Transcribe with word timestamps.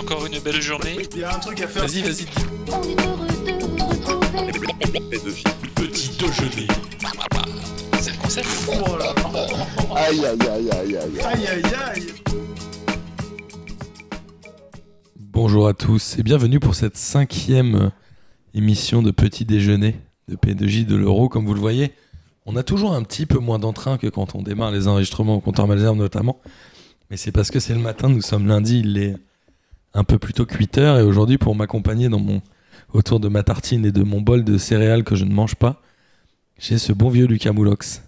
encore 0.00 0.24
une 0.24 0.38
belle 0.38 0.62
journée. 0.62 0.96
Il 1.12 1.20
y 1.20 1.24
a 1.24 1.34
un 1.34 1.38
truc 1.38 1.60
à 1.60 1.68
faire. 1.68 1.86
Vas-y, 1.86 2.02
vas-y. 2.02 2.24
On 2.68 2.82
est 2.82 3.04
heureux 3.04 3.26
de 3.26 3.68
vous 3.68 3.86
retrouver. 3.86 4.30
Petit 5.74 6.16
déjeuner. 6.16 6.66
C'est 8.00 8.12
le 8.12 8.18
concept. 8.18 8.48
Là. 8.98 9.14
Aïe 9.96 10.24
aïe 10.24 10.38
aïe 10.48 10.70
aïe 10.70 10.96
aïe. 10.96 11.20
Aïe 11.22 11.46
aïe 11.46 11.74
aïe. 11.94 12.06
Bonjour 15.18 15.68
à 15.68 15.74
tous 15.74 16.18
et 16.18 16.22
bienvenue 16.22 16.60
pour 16.60 16.74
cette 16.74 16.96
cinquième 16.96 17.90
émission 18.54 19.02
de 19.02 19.10
Petit 19.10 19.44
Déjeuner 19.44 19.96
de 20.28 20.36
P2J 20.36 20.86
de 20.86 20.96
l'Euro. 20.96 21.28
Comme 21.28 21.44
vous 21.44 21.54
le 21.54 21.60
voyez, 21.60 21.92
on 22.46 22.56
a 22.56 22.62
toujours 22.62 22.94
un 22.94 23.02
petit 23.02 23.26
peu 23.26 23.38
moins 23.38 23.58
d'entrain 23.58 23.98
que 23.98 24.06
quand 24.06 24.34
on 24.34 24.40
démarre 24.42 24.70
les 24.70 24.88
enregistrements 24.88 25.36
au 25.36 25.40
comptoir 25.40 25.68
Malzerbe 25.68 25.98
notamment. 25.98 26.40
Mais 27.10 27.18
c'est 27.18 27.32
parce 27.32 27.50
que 27.50 27.60
c'est 27.60 27.74
le 27.74 27.80
matin, 27.80 28.08
nous 28.08 28.22
sommes 28.22 28.46
lundi, 28.46 28.80
il 28.80 28.96
est 28.96 29.16
un 29.94 30.04
peu 30.04 30.18
plus 30.18 30.32
tôt 30.32 30.46
que 30.46 30.56
8 30.56 30.78
heures. 30.78 30.98
Et 30.98 31.02
aujourd'hui, 31.02 31.38
pour 31.38 31.54
m'accompagner 31.54 32.08
dans 32.08 32.20
mon, 32.20 32.42
autour 32.92 33.20
de 33.20 33.28
ma 33.28 33.42
tartine 33.42 33.84
et 33.84 33.92
de 33.92 34.02
mon 34.02 34.20
bol 34.20 34.44
de 34.44 34.58
céréales 34.58 35.04
que 35.04 35.16
je 35.16 35.24
ne 35.24 35.32
mange 35.32 35.54
pas, 35.54 35.80
j'ai 36.58 36.78
ce 36.78 36.92
bon 36.92 37.08
vieux 37.08 37.26
Lucas 37.26 37.52
Moulox. 37.52 38.02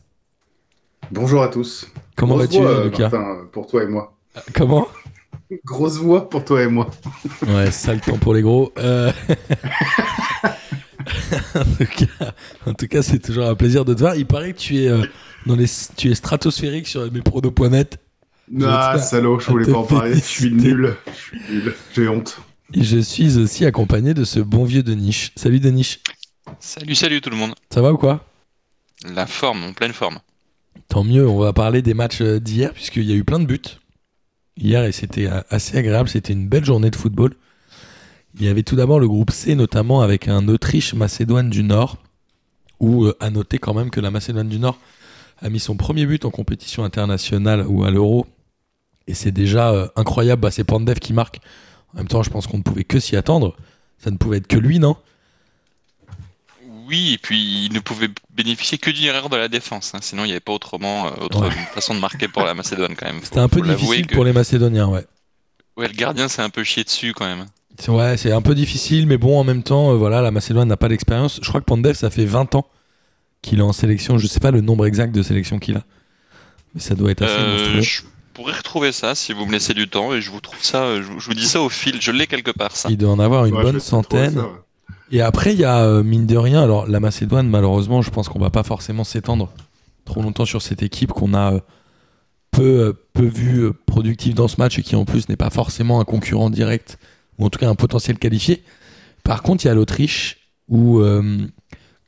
Bonjour 1.10 1.42
à 1.42 1.48
tous. 1.48 1.88
Comment 2.16 2.36
vas-tu, 2.36 2.58
euh, 2.58 2.84
Lucas 2.84 3.08
Martin, 3.10 3.48
pour 3.50 3.66
toi 3.66 3.82
et 3.82 3.86
moi. 3.86 4.14
Comment? 4.54 4.86
Grosse 5.64 5.98
voix 5.98 6.30
pour 6.30 6.44
toi 6.44 6.62
et 6.62 6.66
moi. 6.66 6.88
Ouais, 7.46 7.70
sale 7.70 8.00
temps 8.00 8.16
pour 8.16 8.32
les 8.34 8.42
gros. 8.42 8.72
Euh, 8.78 9.12
en 11.54 11.64
tout 11.64 11.86
cas, 11.86 12.32
en 12.66 12.74
tout 12.74 12.86
cas, 12.86 13.02
c'est 13.02 13.18
toujours 13.18 13.46
un 13.46 13.54
plaisir 13.54 13.84
de 13.84 13.92
te 13.92 14.00
voir. 14.00 14.16
Il 14.16 14.26
paraît 14.26 14.52
que 14.52 14.58
tu 14.58 14.78
es, 14.82 14.88
euh, 14.88 15.04
dans 15.44 15.56
les... 15.56 15.66
tu 15.96 16.10
es 16.10 16.14
stratosphérique 16.14 16.86
sur 16.86 17.10
mespronos.net. 17.12 17.98
Ah, 18.60 18.98
salaud, 18.98 19.38
je 19.40 19.50
voulais 19.50 19.70
pas 19.70 19.78
en 19.78 19.84
parler. 19.84 20.14
Je 20.14 20.20
suis 20.20 20.52
nul. 20.52 20.96
Je 21.06 21.12
suis 21.12 21.40
nul. 21.50 21.74
J'ai 21.94 22.08
honte. 22.08 22.38
Et 22.74 22.82
je 22.82 22.98
suis 22.98 23.38
aussi 23.38 23.64
accompagné 23.64 24.14
de 24.14 24.24
ce 24.24 24.40
bon 24.40 24.64
vieux 24.64 24.82
Deniche. 24.82 25.32
Salut 25.36 25.60
Deniche. 25.60 26.00
Salut, 26.60 26.94
salut 26.94 27.20
tout 27.20 27.30
le 27.30 27.36
monde. 27.36 27.54
Ça 27.70 27.80
va 27.80 27.92
ou 27.92 27.96
quoi? 27.96 28.24
La 29.14 29.26
forme, 29.26 29.64
en 29.64 29.72
pleine 29.72 29.92
forme. 29.92 30.18
Tant 30.88 31.04
mieux, 31.04 31.26
on 31.26 31.38
va 31.38 31.52
parler 31.52 31.82
des 31.82 31.94
matchs 31.94 32.20
euh, 32.20 32.40
d'hier, 32.40 32.72
puisqu'il 32.72 33.04
y 33.04 33.12
a 33.12 33.16
eu 33.16 33.24
plein 33.24 33.38
de 33.38 33.46
buts. 33.46 33.60
Hier, 34.56 34.84
et 34.84 34.92
c'était 34.92 35.26
euh, 35.26 35.40
assez 35.50 35.76
agréable, 35.76 36.08
c'était 36.08 36.32
une 36.32 36.48
belle 36.48 36.64
journée 36.64 36.90
de 36.90 36.96
football. 36.96 37.34
Il 38.34 38.44
y 38.44 38.48
avait 38.48 38.62
tout 38.62 38.76
d'abord 38.76 39.00
le 39.00 39.08
groupe 39.08 39.30
C, 39.30 39.54
notamment 39.54 40.02
avec 40.02 40.28
un 40.28 40.48
Autriche-Macédoine 40.48 41.50
du 41.50 41.62
Nord, 41.62 41.98
où 42.80 43.04
euh, 43.04 43.16
à 43.20 43.30
noter 43.30 43.58
quand 43.58 43.74
même 43.74 43.90
que 43.90 44.00
la 44.00 44.10
Macédoine 44.10 44.48
du 44.48 44.58
Nord 44.58 44.78
a 45.40 45.48
mis 45.48 45.60
son 45.60 45.76
premier 45.76 46.06
but 46.06 46.24
en 46.24 46.30
compétition 46.30 46.84
internationale 46.84 47.66
ou 47.66 47.84
à 47.84 47.90
l'Euro. 47.90 48.26
Et 49.12 49.14
c'est 49.14 49.30
déjà 49.30 49.70
euh, 49.72 49.88
incroyable, 49.94 50.40
bah, 50.40 50.50
c'est 50.50 50.64
Pandev 50.64 50.98
qui 50.98 51.12
marque. 51.12 51.40
En 51.92 51.98
même 51.98 52.08
temps, 52.08 52.22
je 52.22 52.30
pense 52.30 52.46
qu'on 52.46 52.56
ne 52.56 52.62
pouvait 52.62 52.82
que 52.84 52.98
s'y 52.98 53.14
attendre. 53.14 53.54
Ça 53.98 54.10
ne 54.10 54.16
pouvait 54.16 54.38
être 54.38 54.46
que 54.46 54.56
lui, 54.56 54.78
non? 54.78 54.96
Oui, 56.88 57.12
et 57.12 57.18
puis 57.18 57.66
il 57.66 57.72
ne 57.74 57.80
pouvait 57.80 58.08
bénéficier 58.34 58.78
que 58.78 58.90
d'une 58.90 59.04
erreur 59.04 59.28
de 59.28 59.36
la 59.36 59.48
défense. 59.48 59.94
hein. 59.94 59.98
Sinon, 60.00 60.24
il 60.24 60.28
n'y 60.28 60.32
avait 60.32 60.40
pas 60.40 60.52
autrement 60.54 61.08
euh, 61.08 61.10
autre 61.20 61.42
Ouais. 61.42 61.50
façon 61.74 61.94
de 61.94 62.00
marquer 62.00 62.26
pour 62.26 62.42
la 62.44 62.54
Macédoine 62.54 62.94
quand 62.96 63.04
même. 63.06 63.20
C'était 63.22 63.38
un 63.40 63.48
peu 63.48 63.60
difficile 63.60 64.06
pour 64.06 64.24
les 64.24 64.32
Macédoniens, 64.32 64.88
ouais. 64.88 65.04
Ouais, 65.76 65.88
le 65.88 65.94
gardien 65.94 66.28
s'est 66.28 66.42
un 66.42 66.50
peu 66.50 66.64
chié 66.64 66.84
dessus 66.84 67.12
quand 67.12 67.26
même. 67.26 67.46
Ouais, 67.88 68.16
c'est 68.16 68.32
un 68.32 68.42
peu 68.42 68.54
difficile, 68.54 69.06
mais 69.06 69.18
bon, 69.18 69.38
en 69.38 69.44
même 69.44 69.62
temps, 69.62 69.92
euh, 69.92 69.96
voilà, 69.96 70.22
la 70.22 70.30
Macédoine 70.30 70.68
n'a 70.68 70.76
pas 70.78 70.88
d'expérience. 70.88 71.38
Je 71.42 71.48
crois 71.50 71.60
que 71.60 71.66
Pandev, 71.66 71.94
ça 71.94 72.08
fait 72.10 72.24
20 72.26 72.54
ans 72.54 72.66
qu'il 73.42 73.58
est 73.58 73.62
en 73.62 73.72
sélection. 73.72 74.16
Je 74.18 74.26
sais 74.26 74.40
pas 74.40 74.50
le 74.50 74.62
nombre 74.62 74.86
exact 74.86 75.14
de 75.14 75.22
sélections 75.22 75.58
qu'il 75.58 75.76
a, 75.76 75.82
mais 76.74 76.80
ça 76.80 76.94
doit 76.94 77.10
être 77.10 77.22
assez 77.22 77.34
Euh, 77.38 77.52
monstrueux. 77.52 77.80
je 77.80 78.02
pourrais 78.32 78.54
retrouver 78.56 78.92
ça 78.92 79.14
si 79.14 79.32
vous 79.32 79.46
me 79.46 79.52
laissez 79.52 79.74
du 79.74 79.88
temps 79.88 80.12
et 80.14 80.20
je 80.20 80.30
vous 80.30 80.40
trouve 80.40 80.62
ça, 80.62 80.84
euh, 80.84 81.02
je 81.02 81.08
vous, 81.08 81.20
je 81.20 81.26
vous 81.26 81.34
dis 81.34 81.46
ça 81.46 81.60
au 81.62 81.68
fil. 81.68 82.00
Je 82.00 82.10
l'ai 82.10 82.26
quelque 82.26 82.50
part 82.50 82.76
ça. 82.76 82.88
Il 82.90 82.96
doit 82.98 83.10
en 83.12 83.18
avoir 83.20 83.46
une 83.46 83.54
Ouais, 83.54 83.62
bonne 83.62 83.80
centaine. 83.80 84.34
ça, 84.34 84.40
ouais. 84.42 84.48
Et 85.10 85.20
après, 85.20 85.52
il 85.52 85.60
y 85.60 85.64
a, 85.64 85.80
euh, 85.84 86.02
mine 86.02 86.26
de 86.26 86.36
rien, 86.36 86.62
alors 86.62 86.86
la 86.88 86.98
Macédoine, 86.98 87.48
malheureusement, 87.48 88.00
je 88.02 88.10
pense 88.10 88.28
qu'on 88.28 88.38
va 88.38 88.50
pas 88.50 88.62
forcément 88.62 89.04
s'étendre 89.04 89.52
trop 90.06 90.22
longtemps 90.22 90.46
sur 90.46 90.62
cette 90.62 90.82
équipe 90.82 91.12
qu'on 91.12 91.34
a 91.34 91.52
euh, 91.54 91.60
peu, 92.50 92.62
euh, 92.62 92.92
peu 93.12 93.26
vu 93.26 93.58
euh, 93.64 93.72
productive 93.86 94.34
dans 94.34 94.48
ce 94.48 94.56
match 94.58 94.78
et 94.78 94.82
qui 94.82 94.96
en 94.96 95.04
plus 95.04 95.28
n'est 95.28 95.36
pas 95.36 95.50
forcément 95.50 96.00
un 96.00 96.04
concurrent 96.04 96.48
direct 96.50 96.98
ou 97.38 97.44
en 97.44 97.50
tout 97.50 97.58
cas 97.58 97.68
un 97.68 97.74
potentiel 97.74 98.18
qualifié. 98.18 98.62
Par 99.22 99.42
contre, 99.42 99.64
il 99.64 99.68
y 99.68 99.70
a 99.70 99.74
l'Autriche 99.74 100.38
où 100.68 101.00
euh, 101.00 101.46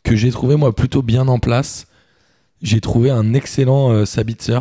que 0.02 0.16
j'ai 0.16 0.30
trouvé 0.30 0.56
moi 0.56 0.74
plutôt 0.74 1.02
bien 1.02 1.28
en 1.28 1.38
place. 1.38 1.86
J'ai 2.62 2.80
trouvé 2.80 3.10
un 3.10 3.34
excellent 3.34 3.90
euh, 3.92 4.04
Sabitzer. 4.06 4.58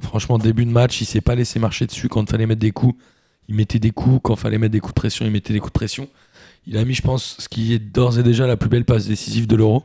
Franchement, 0.00 0.38
début 0.38 0.66
de 0.66 0.70
match, 0.70 1.00
il 1.00 1.04
s'est 1.06 1.20
pas 1.20 1.34
laissé 1.34 1.58
marcher 1.58 1.86
dessus 1.86 2.08
quand 2.08 2.22
il 2.22 2.28
fallait 2.28 2.46
mettre 2.46 2.60
des 2.60 2.72
coups. 2.72 2.94
Il 3.48 3.54
mettait 3.54 3.78
des 3.78 3.92
coups 3.92 4.20
quand 4.22 4.34
il 4.34 4.40
fallait 4.40 4.58
mettre 4.58 4.72
des 4.72 4.80
coups 4.80 4.94
de 4.94 5.00
pression, 5.00 5.24
il 5.24 5.30
mettait 5.30 5.52
des 5.52 5.60
coups 5.60 5.72
de 5.72 5.78
pression. 5.78 6.08
Il 6.66 6.76
a 6.76 6.84
mis, 6.84 6.94
je 6.94 7.02
pense, 7.02 7.36
ce 7.38 7.48
qui 7.48 7.72
est 7.72 7.78
d'ores 7.78 8.18
et 8.18 8.22
déjà 8.22 8.46
la 8.46 8.56
plus 8.56 8.68
belle 8.68 8.84
passe 8.84 9.06
décisive 9.06 9.46
de 9.46 9.56
l'Euro. 9.56 9.84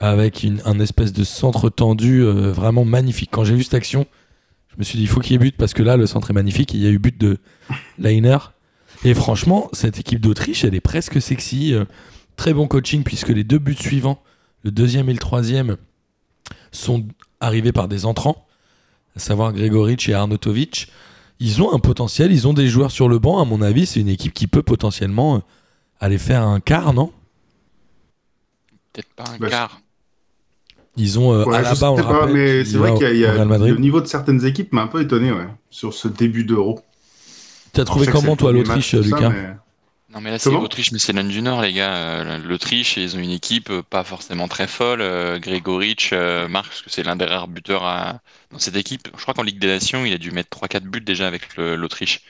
Avec 0.00 0.44
un 0.64 0.80
espèce 0.80 1.12
de 1.12 1.22
centre 1.22 1.70
tendu 1.70 2.22
euh, 2.22 2.50
vraiment 2.50 2.84
magnifique. 2.84 3.30
Quand 3.30 3.44
j'ai 3.44 3.54
vu 3.54 3.62
cette 3.62 3.74
action, 3.74 4.06
je 4.70 4.74
me 4.78 4.82
suis 4.82 4.98
dit, 4.98 5.04
il 5.04 5.08
faut 5.08 5.20
qu'il 5.20 5.32
y 5.32 5.34
ait 5.36 5.38
but 5.38 5.56
parce 5.56 5.74
que 5.74 5.82
là, 5.84 5.96
le 5.96 6.06
centre 6.06 6.30
est 6.32 6.34
magnifique. 6.34 6.74
Il 6.74 6.80
y 6.80 6.86
a 6.86 6.90
eu 6.90 6.98
but 6.98 7.16
de 7.16 7.38
Leiner. 7.98 8.38
Et 9.04 9.14
franchement, 9.14 9.68
cette 9.72 10.00
équipe 10.00 10.20
d'Autriche, 10.20 10.64
elle 10.64 10.74
est 10.74 10.80
presque 10.80 11.22
sexy. 11.22 11.72
euh, 11.72 11.84
très 12.36 12.54
bon 12.54 12.66
coaching 12.66 13.04
puisque 13.04 13.28
les 13.28 13.44
deux 13.44 13.58
buts 13.58 13.76
suivants, 13.76 14.22
le 14.64 14.70
deuxième 14.70 15.08
et 15.08 15.12
le 15.12 15.18
troisième, 15.18 15.76
sont 16.70 17.06
arrivés 17.40 17.72
par 17.72 17.88
des 17.88 18.04
entrants, 18.04 18.46
à 19.16 19.20
savoir 19.20 19.52
Gregoric 19.52 20.08
et 20.08 20.14
Arnautovic. 20.14 20.88
Ils 21.40 21.60
ont 21.62 21.72
un 21.74 21.78
potentiel, 21.78 22.32
ils 22.32 22.46
ont 22.46 22.52
des 22.54 22.68
joueurs 22.68 22.90
sur 22.90 23.08
le 23.08 23.18
banc. 23.18 23.40
À 23.40 23.44
mon 23.44 23.62
avis, 23.62 23.86
c'est 23.86 24.00
une 24.00 24.08
équipe 24.08 24.32
qui 24.32 24.46
peut 24.46 24.62
potentiellement 24.62 25.36
euh, 25.36 25.38
aller 26.00 26.18
faire 26.18 26.42
un 26.42 26.60
quart, 26.60 26.92
non? 26.94 27.12
Peut-être 28.92 29.08
pas 29.14 29.24
un 29.34 29.38
Bah, 29.38 29.48
quart. 29.48 29.80
Ils 30.96 31.18
ont 31.18 31.32
euh, 31.32 31.44
Ouais, 31.44 31.52
je 31.54 31.58
Alaba, 31.58 31.74
sais 31.74 31.84
on 31.86 31.96
le 31.96 32.02
pas, 32.02 32.08
rappelle, 32.08 32.34
mais 32.34 32.62
qui 32.64 32.70
c'est 32.70 32.76
vrai 32.76 32.94
qu'il 32.94 33.16
y 33.16 33.24
a, 33.26 33.34
y 33.34 33.38
le 33.38 33.76
niveau 33.78 34.00
de 34.00 34.06
certaines 34.06 34.44
équipes 34.44 34.72
m'a 34.72 34.82
un 34.82 34.86
peu 34.86 35.00
étonné, 35.00 35.32
ouais, 35.32 35.48
sur 35.70 35.94
ce 35.94 36.06
début 36.06 36.44
d'Euro. 36.44 36.80
T'as 37.72 37.84
trouvé 37.84 38.06
comment 38.06 38.36
toi 38.36 38.52
l'Autriche, 38.52 38.94
Lucas? 38.94 39.30
mais- 39.30 39.56
Non 40.12 40.20
mais 40.20 40.30
là 40.30 40.38
c'est 40.38 40.56
l'Autriche, 40.58 40.92
mais 40.92 40.98
c'est 40.98 41.12
l'Inde 41.14 41.28
du 41.28 41.40
Nord 41.40 41.62
les 41.62 41.72
gars. 41.72 41.94
Euh, 41.94 42.38
L'Autriche, 42.38 42.98
ils 42.98 43.16
ont 43.16 43.20
une 43.20 43.30
équipe 43.30 43.70
euh, 43.70 43.82
pas 43.82 44.04
forcément 44.04 44.46
très 44.46 44.66
folle. 44.66 45.00
Euh, 45.00 45.38
Gregoric 45.38 46.10
euh, 46.12 46.48
marque 46.48 46.68
parce 46.68 46.82
que 46.82 46.90
c'est 46.90 47.02
l'un 47.02 47.16
des 47.16 47.24
rares 47.24 47.48
buteurs 47.48 47.84
à- 47.84 48.20
dans 48.50 48.58
cette 48.58 48.76
équipe. 48.76 49.08
Je 49.16 49.22
crois 49.22 49.32
qu'en 49.32 49.42
Ligue 49.42 49.58
des 49.58 49.68
Nations, 49.68 50.04
il 50.04 50.12
a 50.12 50.18
dû 50.18 50.30
mettre 50.30 50.50
3-4 50.50 50.84
buts 50.84 51.00
déjà 51.00 51.26
avec 51.26 51.56
l'Autriche. 51.56 52.20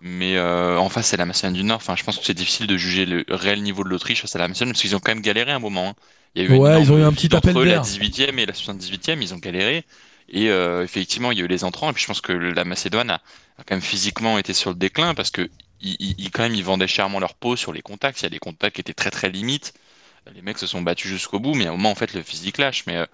Mais 0.00 0.36
euh, 0.36 0.78
en 0.78 0.88
face, 0.88 1.08
c'est 1.08 1.16
la 1.18 1.26
Macédoine 1.26 1.54
du 1.54 1.64
Nord. 1.64 1.78
Enfin, 1.78 1.96
je 1.96 2.04
pense 2.04 2.18
que 2.18 2.24
c'est 2.24 2.34
difficile 2.34 2.66
de 2.66 2.76
juger 2.78 3.06
le 3.06 3.24
réel 3.30 3.62
niveau 3.62 3.84
de 3.84 3.90
l'Autriche 3.90 4.22
face 4.22 4.36
à 4.36 4.38
la 4.38 4.48
Macédoine 4.48 4.72
parce 4.72 4.82
qu'ils 4.82 4.96
ont 4.96 5.00
quand 5.00 5.12
même 5.12 5.22
galéré 5.22 5.52
un 5.52 5.58
moment. 5.60 5.90
hein. 5.90 5.94
Il 6.36 6.42
y 6.42 6.46
a 6.46 6.48
eu 6.48 6.58
Ouais, 6.58 6.80
ils 6.82 6.92
ont 6.92 6.98
eu 6.98 7.02
un 7.02 7.12
petit 7.12 7.34
appel 7.36 7.56
entre 7.56 7.64
la 7.66 7.66
d'air. 7.72 7.82
18e 7.82 8.38
et 8.38 8.46
la 8.46 8.54
78e, 8.54 9.22
ils 9.22 9.34
ont 9.34 9.38
galéré. 9.38 9.84
Et 10.28 10.50
euh, 10.50 10.84
effectivement, 10.84 11.32
il 11.32 11.38
y 11.38 11.42
a 11.42 11.44
eu 11.44 11.48
les 11.48 11.64
entrants. 11.64 11.90
Et 11.90 11.92
puis 11.92 12.02
je 12.02 12.06
pense 12.08 12.20
que 12.20 12.32
la 12.32 12.64
Macédoine 12.64 13.10
a, 13.10 13.16
a 13.58 13.64
quand 13.66 13.74
même 13.74 13.82
physiquement 13.82 14.38
été 14.38 14.54
sur 14.54 14.70
le 14.70 14.76
déclin 14.76 15.14
parce 15.14 15.30
que 15.30 15.50
ils, 15.82 15.96
ils- 16.00 16.14
ils- 16.18 16.30
quand 16.30 16.42
même 16.42 16.54
ils 16.54 16.64
vendaient 16.64 16.86
chèrement 16.88 17.20
leur 17.20 17.34
peau 17.34 17.56
sur 17.56 17.72
les 17.72 17.82
contacts. 17.82 18.20
Il 18.20 18.24
y 18.24 18.26
a 18.26 18.30
des 18.30 18.38
contacts 18.38 18.76
qui 18.76 18.80
étaient 18.80 18.94
très 18.94 19.10
très 19.10 19.30
limites. 19.30 19.72
Les 20.34 20.42
mecs 20.42 20.58
se 20.58 20.66
sont 20.66 20.82
battus 20.82 21.10
jusqu'au 21.10 21.40
bout, 21.40 21.54
mais 21.54 21.66
à 21.66 21.70
un 21.70 21.72
moment 21.72 21.90
en 21.90 21.94
fait 21.94 22.14
le 22.14 22.22
physique 22.22 22.58
lâche. 22.58 22.84
Mais 22.86 22.96
euh, 22.96 23.06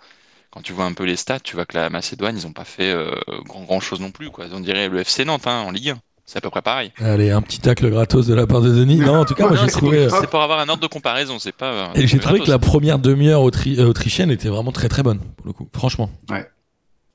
quand 0.51 0.63
tu 0.63 0.73
vois 0.73 0.85
un 0.87 0.93
peu 0.95 1.05
les 1.05 1.17
stats, 1.17 1.41
tu 1.41 1.57
vois 1.57 1.67
que 1.67 1.77
la 1.77 1.91
Macédoine 1.91 2.37
ils 2.37 2.47
ont 2.47 2.53
pas 2.53 2.65
fait 2.65 2.91
euh, 2.91 3.15
grand 3.45 3.63
grand 3.65 3.81
chose 3.81 4.01
non 4.01 4.11
plus. 4.11 4.31
Quoi. 4.31 4.47
On 4.53 4.61
dirait 4.61 4.89
le 4.89 5.05
FC 5.05 5.25
Nantes 5.25 5.47
hein, 5.47 5.61
en 5.67 5.71
Ligue 5.71 5.91
1. 5.91 5.99
C'est 6.29 6.39
à 6.39 6.41
peu 6.41 6.51
près 6.51 6.63
pareil. 6.63 6.91
Allez, 6.99 7.31
un 7.31 7.41
petit 7.41 7.61
tacle 7.61 7.89
gratos 7.89 8.27
de 8.27 8.35
la 8.35 8.49
part 8.49 8.61
de 8.61 8.71
Denis. 8.71 8.97
Non, 8.97 9.21
en 9.21 9.25
tout 9.25 9.35
cas, 9.35 9.47
moi 9.47 9.57
j'ai 9.57 9.67
c'est 9.67 9.79
trouvé. 9.79 10.09
pour, 10.09 10.17
euh, 10.17 10.21
c'est 10.21 10.29
pour 10.29 10.43
avoir 10.43 10.59
un 10.59 10.69
ordre 10.69 10.83
de 10.83 10.89
comparaison, 10.89 11.39
c'est 11.39 11.53
pas. 11.53 11.93
Et 11.95 12.07
j'ai 12.09 12.19
trouvé 12.19 12.41
que 12.41 12.51
la 12.51 12.59
première 12.59 12.99
demi-heure 12.99 13.43
autri- 13.43 13.81
autrichienne 13.81 14.33
était 14.33 14.49
vraiment 14.49 14.73
très 14.73 14.89
très 14.89 15.05
bonne, 15.05 15.21
pour 15.37 15.47
le 15.47 15.53
coup. 15.53 15.69
Franchement. 15.73 16.11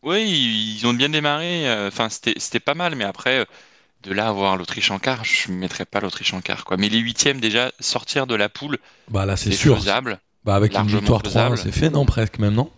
Oui, 0.04 0.78
ils 0.80 0.88
ont 0.88 0.94
bien 0.94 1.10
démarré. 1.10 1.66
Enfin, 1.88 2.10
c'était 2.10 2.34
c'était 2.38 2.60
pas 2.60 2.74
mal, 2.74 2.96
mais 2.96 3.04
après, 3.04 3.40
euh, 3.40 3.46
de 4.04 4.14
là 4.14 4.28
à 4.30 4.32
voir 4.32 4.58
l'Autriche 4.58 4.90
en 4.92 5.00
quart, 5.00 5.24
je 5.24 5.52
ne 5.52 5.58
mettrais 5.58 5.86
pas 5.86 6.00
l'Autriche 6.00 6.34
en 6.34 6.42
quart. 6.42 6.66
Quoi. 6.66 6.78
Mais 6.78 6.90
les 6.90 6.98
huitièmes, 7.00 7.40
déjà, 7.40 7.72
sortir 7.80 8.26
de 8.28 8.36
la 8.36 8.50
poule, 8.50 8.78
Bah 9.10 9.26
là, 9.26 9.38
c'est 9.38 9.52
c'est 9.52 9.58
sûr. 9.58 9.78
faisable. 9.78 10.20
Bah 10.44 10.56
avec 10.56 10.74
une 10.76 10.88
victoire 10.88 11.22
3 11.22 11.32
faisable. 11.50 11.58
c'est 11.58 11.72
fait, 11.72 11.90
non 11.92 12.06
Presque 12.06 12.40
même, 12.40 12.54
non? 12.56 12.72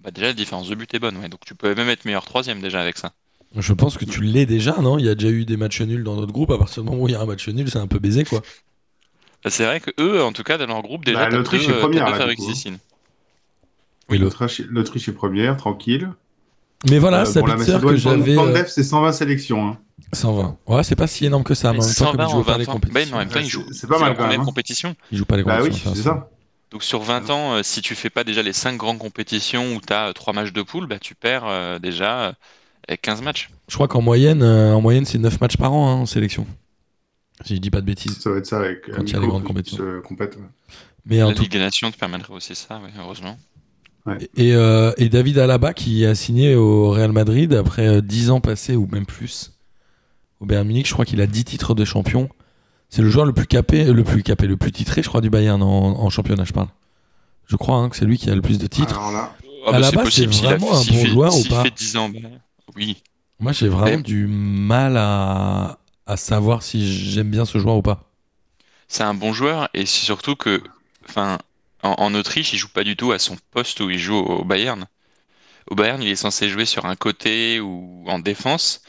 Bah, 0.00 0.10
déjà, 0.10 0.28
la 0.28 0.32
différence 0.32 0.68
de 0.68 0.74
but 0.74 0.92
est 0.94 0.98
bonne. 0.98 1.16
Ouais. 1.18 1.28
Donc, 1.28 1.40
tu 1.46 1.54
peux 1.54 1.74
même 1.74 1.88
être 1.90 2.04
meilleur 2.06 2.24
troisième 2.24 2.60
déjà 2.60 2.80
avec 2.80 2.96
ça. 2.98 3.12
Je 3.56 3.72
pense 3.74 3.98
que 3.98 4.06
tu 4.06 4.22
l'es 4.22 4.46
déjà, 4.46 4.78
non? 4.80 4.98
Il 4.98 5.04
y 5.04 5.08
a 5.10 5.14
déjà 5.14 5.28
eu 5.30 5.44
des 5.44 5.58
matchs 5.58 5.82
nuls 5.82 6.02
dans 6.02 6.16
notre 6.16 6.32
groupe. 6.32 6.50
À 6.50 6.58
partir 6.58 6.82
du 6.82 6.88
moment 6.88 7.02
où 7.02 7.08
il 7.08 7.12
y 7.12 7.14
a 7.14 7.20
un 7.20 7.26
match 7.26 7.46
nul, 7.48 7.70
c'est 7.70 7.78
un 7.78 7.86
peu 7.86 7.98
baisé, 7.98 8.24
quoi. 8.24 8.40
Bah, 9.44 9.50
c'est 9.50 9.64
vrai 9.66 9.80
que 9.80 9.90
eux, 10.00 10.22
en 10.22 10.32
tout 10.32 10.42
cas, 10.42 10.56
dans 10.56 10.66
leur 10.66 10.80
groupe, 10.82 11.04
déjà, 11.04 11.28
Bah, 11.28 11.28
l'Autriche 11.28 11.66
deux, 11.66 11.72
est 11.74 11.76
euh, 11.76 11.80
première, 11.80 12.08
là, 12.08 12.26
dessinent. 12.34 12.78
Oui, 14.08 14.18
L'Autriche 14.18 14.60
l'Autriche 14.68 15.08
est 15.08 15.12
première, 15.12 15.56
tranquille. 15.56 16.10
Mais 16.90 16.98
voilà, 16.98 17.22
Euh, 17.28 17.32
bon, 17.34 17.46
la 17.46 17.58
Sabitzer 17.58 17.80
que 17.86 17.96
j'avais. 17.96 18.32
euh, 18.32 18.36
Pandev, 18.36 18.66
c'est 18.68 18.82
120 18.82 19.12
sélections. 19.12 19.68
hein. 19.68 19.78
120. 20.12 20.58
Ouais, 20.66 20.82
c'est 20.84 20.96
pas 20.96 21.06
si 21.06 21.24
énorme 21.26 21.44
que 21.44 21.54
ça. 21.54 21.72
Mais 21.72 21.78
en 21.78 21.82
même 21.82 21.94
temps, 21.94 22.04
comme 22.12 22.20
120 22.20 22.24
il 22.26 22.30
joue 22.30 22.36
en 22.38 22.44
pas 22.44 22.58
les 22.58 22.64
20 22.64 22.72
ans. 22.72 22.74
Bah, 22.74 22.80
compétitions. 22.80 23.10
mais 23.10 23.12
en 23.14 23.18
même 23.18 23.28
temps, 23.28 23.34
Ouais, 23.36 23.44
il 23.44 23.48
joue. 23.48 23.64
c'est- 23.72 23.86
pas 23.86 23.94
c'est 23.94 24.00
mal, 24.00 24.00
la 24.00 24.00
quand 24.00 24.06
même, 24.08 24.16
première 24.28 24.40
hein. 24.40 24.44
compétition. 24.44 24.94
Il 25.10 25.18
joue 25.18 25.24
pas 25.24 25.36
les 25.36 25.44
Bah 25.44 25.56
oui, 25.60 25.68
compétitions. 25.68 25.94
c'est 25.94 26.02
ça. 26.02 26.28
Donc 26.70 26.82
sur 26.82 27.00
20 27.02 27.28
ans, 27.30 27.54
euh, 27.54 27.62
si 27.62 27.82
tu 27.82 27.94
fais 27.94 28.08
pas 28.10 28.24
déjà 28.24 28.42
les 28.42 28.52
5 28.54 28.76
grandes 28.76 28.98
compétitions 28.98 29.74
où 29.76 29.80
tu 29.80 29.92
as 29.92 30.12
3 30.14 30.32
matchs 30.32 30.52
de 30.52 30.62
poule, 30.62 30.86
bah, 30.86 30.98
tu 30.98 31.14
perds 31.14 31.44
euh, 31.46 31.78
déjà 31.78 32.20
euh, 32.28 32.32
avec 32.88 33.02
15 33.02 33.20
matchs. 33.22 33.50
Je 33.68 33.74
crois 33.74 33.88
qu'en 33.88 34.00
moyenne, 34.00 34.42
euh, 34.42 34.72
en 34.74 34.80
moyenne 34.80 35.04
c'est 35.04 35.18
9 35.18 35.40
matchs 35.40 35.56
par 35.58 35.72
an 35.74 35.88
hein, 35.88 35.94
en 36.00 36.06
sélection. 36.06 36.46
Si 37.44 37.56
je 37.56 37.60
dis 37.60 37.70
pas 37.70 37.80
de 37.80 37.86
bêtises. 37.86 38.18
Ça 38.18 38.30
va 38.30 38.38
être 38.38 38.46
ça 38.46 38.58
avec 38.60 38.90
Quand 38.90 39.02
il 39.02 39.12
y 39.12 39.16
a 39.16 39.20
les 39.20 39.26
grandes 39.26 39.44
compétitions. 39.44 39.78
compétitions. 39.84 40.02
Compète, 40.08 40.36
ouais. 40.36 40.42
Mais 41.04 41.22
en 41.22 41.28
La 41.30 41.34
tout 41.34 41.42
Ligue 41.42 41.52
des 41.52 41.58
Nations 41.58 41.90
te 41.90 41.98
permettrait 41.98 42.32
aussi 42.32 42.54
ça, 42.54 42.76
ouais, 42.76 42.90
heureusement. 42.98 43.36
Et, 44.36 44.54
euh, 44.54 44.92
et 44.96 45.08
David 45.08 45.38
Alaba 45.38 45.72
qui 45.74 46.04
a 46.06 46.14
signé 46.14 46.54
au 46.56 46.90
Real 46.90 47.12
Madrid 47.12 47.52
après 47.54 47.86
euh, 47.86 48.00
10 48.00 48.30
ans 48.30 48.40
passés 48.40 48.74
ou 48.76 48.88
même 48.90 49.06
plus 49.06 49.52
au 50.42 50.46
Bayern 50.46 50.66
Munich. 50.66 50.86
Je 50.88 50.92
crois 50.92 51.04
qu'il 51.04 51.20
a 51.20 51.26
10 51.26 51.44
titres 51.44 51.74
de 51.74 51.84
champion. 51.84 52.28
C'est 52.90 53.00
le 53.02 53.08
joueur 53.08 53.24
le 53.24 53.32
plus 53.32 53.46
capé, 53.46 53.84
le 53.84 54.04
plus 54.04 54.22
capé, 54.22 54.46
le 54.46 54.56
plus 54.58 54.70
titré, 54.72 55.02
je 55.02 55.08
crois, 55.08 55.22
du 55.22 55.30
Bayern 55.30 55.62
en, 55.62 55.66
en 55.68 56.10
championnat, 56.10 56.44
je 56.44 56.52
parle. 56.52 56.68
Je 57.46 57.56
crois 57.56 57.76
hein, 57.76 57.88
que 57.88 57.96
c'est 57.96 58.04
lui 58.04 58.18
qui 58.18 58.28
a 58.28 58.34
le 58.34 58.42
plus 58.42 58.58
de 58.58 58.66
titres. 58.66 58.98
Alors 58.98 59.12
là, 59.12 59.34
Ah, 59.66 59.70
À 59.76 59.78
la 59.78 59.90
c'est 59.90 59.96
base, 59.96 60.08
c'est 60.10 60.26
vraiment 60.26 60.72
un 60.74 60.78
bon 60.78 60.82
fait- 60.84 61.06
joueur 61.06 61.34
ou 61.36 61.44
pas 61.44 61.62
fait 61.62 61.70
10 61.74 61.96
ans, 61.96 62.08
bah, 62.10 62.18
oui. 62.76 63.02
Moi, 63.40 63.52
j'ai 63.52 63.68
vraiment 63.68 63.96
Mais- 63.96 64.02
du 64.02 64.26
mal 64.26 64.96
à, 64.98 65.78
à 66.06 66.16
savoir 66.16 66.62
si 66.62 67.10
j'aime 67.10 67.30
bien 67.30 67.44
ce 67.44 67.58
joueur 67.58 67.76
ou 67.76 67.82
pas. 67.82 68.10
C'est 68.88 69.04
un 69.04 69.14
bon 69.14 69.32
joueur 69.32 69.68
et 69.72 69.86
c'est 69.86 70.04
surtout 70.04 70.36
que, 70.36 70.62
enfin, 71.08 71.38
en, 71.82 71.94
en 71.98 72.14
Autriche, 72.14 72.52
il 72.52 72.58
joue 72.58 72.68
pas 72.68 72.84
du 72.84 72.94
tout 72.96 73.12
à 73.12 73.18
son 73.18 73.36
poste 73.52 73.80
où 73.80 73.88
il 73.88 73.98
joue 73.98 74.16
au, 74.16 74.40
au 74.40 74.44
Bayern. 74.44 74.84
Au 75.70 75.74
Bayern, 75.76 76.02
il 76.02 76.08
est 76.10 76.16
censé 76.16 76.48
jouer 76.50 76.66
sur 76.66 76.84
un 76.84 76.96
côté 76.96 77.58
ou 77.60 78.04
en 78.08 78.18
défense. 78.18 78.82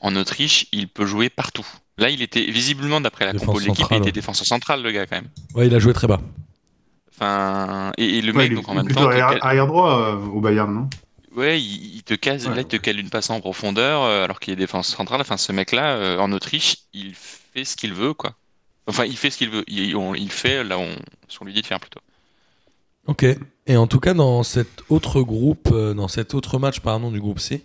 En 0.00 0.14
Autriche, 0.16 0.66
il 0.72 0.88
peut 0.88 1.06
jouer 1.06 1.28
partout. 1.28 1.66
Là, 1.96 2.10
il 2.10 2.22
était 2.22 2.44
visiblement, 2.44 3.00
d'après 3.00 3.24
la 3.24 3.32
Défense 3.32 3.46
compo 3.46 3.60
de 3.60 3.66
l'équipe, 3.66 3.86
il 3.90 3.96
était 3.96 4.12
défenseur 4.12 4.46
central, 4.46 4.82
le 4.82 4.92
gars, 4.92 5.06
quand 5.06 5.16
même. 5.16 5.28
Ouais, 5.54 5.66
il 5.66 5.74
a 5.74 5.78
joué 5.80 5.92
très 5.92 6.06
bas. 6.06 6.20
Enfin, 7.12 7.92
et, 7.98 8.18
et 8.18 8.22
le 8.22 8.32
ouais, 8.32 8.38
mec, 8.38 8.46
il 8.46 8.52
est 8.52 8.56
donc 8.56 8.68
en 8.68 8.74
même 8.74 8.84
plutôt 8.84 9.04
temps, 9.04 9.10
te 9.10 9.16
arrière, 9.42 9.66
droit 9.66 9.98
euh, 9.98 10.16
au 10.26 10.40
Bayern, 10.40 10.72
non? 10.72 10.88
Ouais, 11.34 11.60
il, 11.60 11.96
il 11.96 12.02
te 12.04 12.14
case, 12.14 12.46
Ouais. 12.46 12.54
là, 12.54 12.60
il 12.60 12.66
te 12.66 12.76
cale 12.76 12.98
une 13.00 13.10
passe 13.10 13.30
en 13.30 13.40
profondeur, 13.40 14.02
euh, 14.02 14.24
alors 14.24 14.38
qu'il 14.38 14.52
est 14.52 14.56
défense 14.56 14.88
centrale. 14.88 15.20
Enfin, 15.20 15.36
ce 15.36 15.50
mec-là, 15.52 15.96
euh, 15.96 16.18
en 16.18 16.30
Autriche, 16.32 16.76
il 16.92 17.12
fait 17.14 17.64
ce 17.64 17.76
qu'il 17.76 17.92
veut, 17.92 18.14
quoi. 18.14 18.34
Enfin, 18.86 19.04
il 19.04 19.16
fait 19.16 19.30
ce 19.30 19.38
qu'il 19.38 19.50
veut. 19.50 19.64
Il, 19.66 19.96
on- 19.96 20.14
il 20.14 20.30
fait 20.30 20.62
là, 20.64 20.78
on, 20.78 20.88
ce 21.28 21.38
qu'on 21.38 21.44
lui 21.44 21.52
dit 21.52 21.62
de 21.62 21.66
faire 21.66 21.80
plutôt. 21.80 22.00
Ok. 23.06 23.26
Et 23.66 23.76
en 23.76 23.86
tout 23.86 24.00
cas, 24.00 24.14
dans 24.14 24.42
cet 24.44 24.82
autre 24.88 25.22
groupe, 25.22 25.68
euh, 25.72 25.94
dans 25.94 26.08
cet 26.08 26.34
autre 26.34 26.58
match, 26.58 26.80
pardon, 26.80 27.10
du 27.10 27.20
groupe 27.20 27.40
C, 27.40 27.64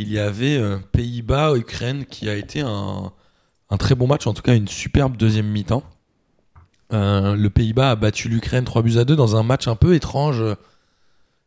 il 0.00 0.10
y 0.12 0.18
avait 0.18 0.56
euh, 0.56 0.78
Pays-Bas-Ukraine 0.92 2.04
qui 2.06 2.28
a 2.28 2.34
été 2.36 2.60
un, 2.60 3.12
un 3.70 3.76
très 3.76 3.94
bon 3.94 4.06
match, 4.06 4.26
en 4.26 4.34
tout 4.34 4.42
cas 4.42 4.54
une 4.54 4.68
superbe 4.68 5.16
deuxième 5.16 5.46
mi-temps. 5.48 5.82
Euh, 6.92 7.36
le 7.36 7.50
Pays-Bas 7.50 7.90
a 7.90 7.96
battu 7.96 8.28
l'Ukraine 8.28 8.64
3 8.64 8.82
buts 8.82 8.96
à 8.98 9.04
2 9.04 9.14
dans 9.16 9.36
un 9.36 9.42
match 9.42 9.68
un 9.68 9.76
peu 9.76 9.94
étrange. 9.94 10.42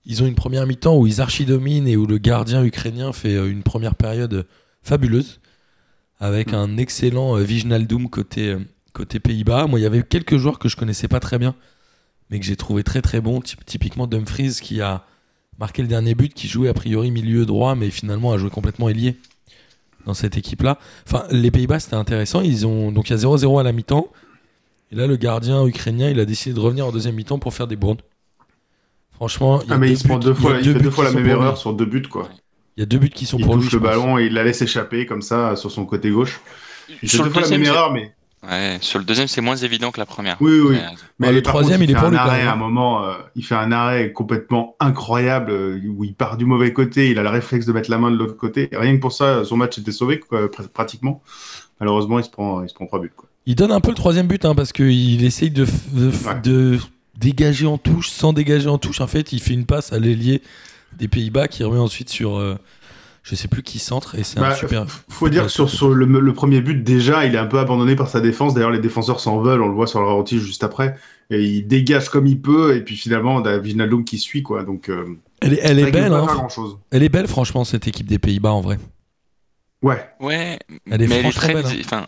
Ils 0.06 0.22
ont 0.22 0.26
une 0.28 0.36
première 0.36 0.68
mi-temps 0.68 0.98
où 0.98 1.08
ils 1.08 1.22
archidominent 1.22 1.88
et 1.88 1.96
où 1.98 2.06
le 2.06 2.18
gardien 2.18 2.64
ukrainien 2.64 3.14
fait 3.14 3.36
euh, 3.36 3.50
une 3.50 3.64
première 3.64 3.96
période 3.96 4.46
fabuleuse 4.84 5.40
avec 6.20 6.54
un 6.54 6.78
excellent 6.78 7.36
Wijnaldum 7.40 8.08
côté, 8.10 8.56
côté 8.94 9.20
Pays-Bas. 9.20 9.66
Moi, 9.68 9.80
il 9.80 9.84
y 9.84 9.88
avait 9.88 10.04
quelques 10.04 10.38
joueurs 10.38 10.60
que 10.60 10.70
je 10.70 10.76
connaissais 10.76 11.08
pas 11.08 11.20
très 11.20 11.40
bien 11.40 11.56
mais 12.30 12.40
que 12.40 12.46
j'ai 12.46 12.56
trouvé 12.56 12.84
très 12.84 13.02
très 13.02 13.20
bon. 13.20 13.42
Typ- 13.42 13.66
Typiquement 13.66 14.08
Dumfries 14.08 14.58
qui 14.62 14.80
a 14.82 15.04
marqué 15.62 15.84
le 15.84 15.88
dernier 15.88 16.16
but, 16.16 16.34
qui 16.34 16.48
jouait 16.48 16.70
a 16.70 16.74
priori 16.74 17.12
milieu 17.12 17.46
droit, 17.46 17.76
mais 17.76 17.92
finalement 17.92 18.34
a 18.34 18.38
joué 18.38 18.50
complètement 18.50 18.90
ailier 18.90 19.16
dans 20.06 20.16
cette 20.16 20.36
équipe-là. 20.36 20.80
Enfin, 21.08 21.24
les 21.30 21.52
Pays-Bas 21.52 21.80
c'était 21.80 21.96
intéressant. 21.96 22.42
Ils 22.42 22.66
ont 22.66 22.92
donc 22.92 23.10
il 23.10 23.14
y 23.14 23.16
a 23.16 23.20
0-0 23.20 23.60
à 23.60 23.64
la 23.64 23.72
mi-temps. 23.72 24.08
Et 24.92 24.96
là, 24.96 25.08
le 25.08 25.16
gardien 25.16 25.66
ukrainien, 25.66 26.10
il 26.10 26.20
a 26.20 26.26
décidé 26.26 26.54
de 26.54 26.60
revenir 26.60 26.86
en 26.86 26.92
deuxième 26.92 27.16
mi-temps 27.16 27.40
pour 27.40 27.54
faire 27.54 27.68
des 27.68 27.78
bourdes. 27.78 28.02
Franchement, 29.14 29.62
il 29.62 29.70
y 29.70 29.72
a 29.72 29.76
Ah, 29.76 29.78
mais 29.78 29.88
deux 29.88 29.94
il 29.94 29.98
se 30.00 30.08
prend 30.08 30.18
deux 30.18 30.34
fois, 30.34 30.58
il 30.58 30.66
deux 30.66 30.74
fait 30.74 30.80
buts 30.80 30.84
deux 30.86 30.90
fois 30.90 31.06
qui 31.06 31.12
la 31.12 31.16
même 31.16 31.24
lui. 31.26 31.32
erreur 31.32 31.58
sur 31.58 31.74
deux 31.74 31.86
buts, 31.86 32.02
quoi. 32.02 32.28
Il 32.76 32.80
y 32.80 32.84
a 32.84 32.86
deux 32.88 32.98
buts 32.98 33.10
qui 33.10 33.28
sont 33.28 33.38
Il 33.38 33.46
pour 33.46 33.56
lui. 33.56 33.62
touche 33.62 33.72
je 33.72 33.78
le 33.78 33.84
ballon 33.84 34.18
et 34.18 34.26
il 34.26 34.34
la 34.34 34.44
laisse 34.44 34.62
échapper 34.64 35.06
comme 35.06 35.22
ça 35.22 35.56
sur 35.56 35.70
son 35.70 35.86
côté 35.86 36.10
gauche. 36.10 36.42
Il 37.04 37.10
fait 37.10 37.20
deux 37.20 37.30
fois 37.30 37.44
la 37.44 37.50
même 37.50 37.64
erreur, 37.64 37.94
mais 37.94 38.12
Ouais, 38.44 38.80
sur 38.82 38.98
le 38.98 39.06
deuxième, 39.06 39.28
c'est 39.28 39.42
moins 39.42 39.56
évident 39.56 39.92
que 39.92 40.00
la 40.00 40.08
première. 40.08 40.38
Oui, 40.42 40.60
oui. 40.60 40.70
Mais, 40.72 40.80
euh, 40.80 40.90
Mais 41.20 41.32
le 41.32 41.42
troisième, 41.44 41.80
contre, 41.80 41.90
il 41.90 41.92
est 41.92 41.94
fait 41.94 42.00
pour 42.00 42.08
un 42.08 42.12
lui, 42.12 42.18
arrêt 42.18 42.38
même. 42.40 42.48
à 42.48 42.54
un 42.54 42.56
moment. 42.56 43.04
euh, 43.06 43.14
il 43.36 43.46
fait 43.46 43.54
un 43.56 43.72
arrêt 43.72 44.12
complètement 44.14 44.76
incroyable 44.80 45.52
euh, 45.52 45.80
où 45.96 46.04
il 46.04 46.16
part 46.16 46.38
du 46.38 46.46
mauvais 46.46 46.74
côté. 46.74 47.12
Il 47.12 47.20
a 47.20 47.24
le 47.24 47.30
réflexe 47.30 47.68
de 47.68 47.72
mettre 47.72 47.92
la 47.92 48.00
main 48.00 48.10
de 48.10 48.16
l'autre 48.18 48.36
côté. 48.38 48.68
Rien 48.74 48.96
que 48.96 49.00
pour 49.02 49.12
ça, 49.14 49.46
son 49.46 49.58
match 49.58 49.78
était 49.78 49.92
sauvé 49.92 50.20
quoi, 50.20 50.48
pr- 50.48 50.68
pratiquement. 50.70 51.22
Malheureusement, 51.80 52.18
il 52.20 52.26
se 52.26 52.30
prend, 52.32 52.64
il 52.64 52.70
se 52.70 52.74
prend 52.74 52.88
trois 52.88 53.00
buts. 53.00 53.12
Quoi. 53.16 53.30
Il 53.46 53.56
donne 53.56 53.72
un 53.72 53.80
peu 53.82 53.90
le 53.90 53.96
troisième 53.96 54.28
but 54.28 54.44
hein, 54.46 54.56
parce 54.56 54.72
qu'il 54.74 55.24
essaye 55.24 55.52
de, 55.52 55.66
f- 55.66 55.94
de, 55.94 56.10
f- 56.12 56.28
Ouais. 56.28 56.42
de 56.42 56.80
dégager 57.18 57.68
en 57.68 57.78
touche 57.78 58.10
sans 58.10 58.34
dégager 58.34 58.70
en 58.70 58.80
touche. 58.80 59.02
En 59.02 59.08
fait, 59.08 59.34
il 59.34 59.40
fait 59.42 59.54
une 59.54 59.66
passe 59.66 59.94
à 59.94 60.00
l'ailier 60.00 60.42
des 60.98 61.08
Pays-Bas 61.08 61.48
qui 61.48 61.64
remet 61.64 61.80
ensuite 61.80 62.10
sur 62.10 62.38
euh, 62.38 62.58
je 63.24 63.36
sais 63.36 63.48
plus 63.48 63.62
qui 63.62 63.78
centre 63.80 64.16
et 64.16 64.24
c'est 64.24 64.40
un 64.40 64.42
Bah, 64.42 64.56
super. 64.56 64.86
Faut 65.10 65.30
dire 65.30 65.44
que 65.44 65.50
sur, 65.50 65.70
sur 65.70 65.90
le, 65.90 66.06
le 66.06 66.34
premier 66.34 66.60
but, 66.62 66.84
déjà, 66.84 67.26
il 67.26 67.36
est 67.36 67.38
un 67.38 67.46
peu 67.46 67.60
abandonné 67.60 67.96
par 67.96 68.10
sa 68.10 68.20
défense. 68.20 68.54
D'ailleurs, 68.56 68.72
les 68.72 68.80
défenseurs 68.80 69.20
s'en 69.20 69.40
veulent. 69.42 69.62
On 69.62 69.68
le 69.68 69.76
voit 69.76 69.88
sur 69.88 70.00
le 70.02 70.08
ralenti 70.08 70.40
juste 70.40 70.64
après. 70.64 70.96
Et 71.30 71.44
il 71.44 71.68
dégage 71.68 72.10
comme 72.10 72.26
il 72.28 72.42
peut. 72.42 72.76
Et 72.76 72.82
puis 72.82 72.98
finalement, 72.98 73.36
on 73.36 73.46
a 73.46 73.58
Wijnaldum 73.58 74.04
qui 74.06 74.18
suit. 74.18 74.42
Quoi. 74.42 74.64
Donc, 74.64 74.90
euh, 74.90 75.16
Elle 75.42 75.54
est, 75.54 75.60
elle 75.62 75.92
belle, 75.92 76.14
hein. 76.14 76.28
Elle 76.90 77.04
est 77.04 77.10
belle 77.10 77.28
franchement 77.28 77.64
cette 77.64 77.88
équipe 77.88 78.08
des 78.08 78.20
Pays-Bas 78.20 78.52
en 78.52 78.62
vrai. 78.62 78.80
Ouais. 79.84 80.04
Ouais, 80.20 80.60
Elle 80.90 81.02
est 81.04 81.08
mais 81.08 81.20
elle 81.20 81.26
est 81.28 81.32
très. 81.32 81.54
belle, 81.54 81.66
hein. 81.66 81.72
Enfin, 81.84 82.08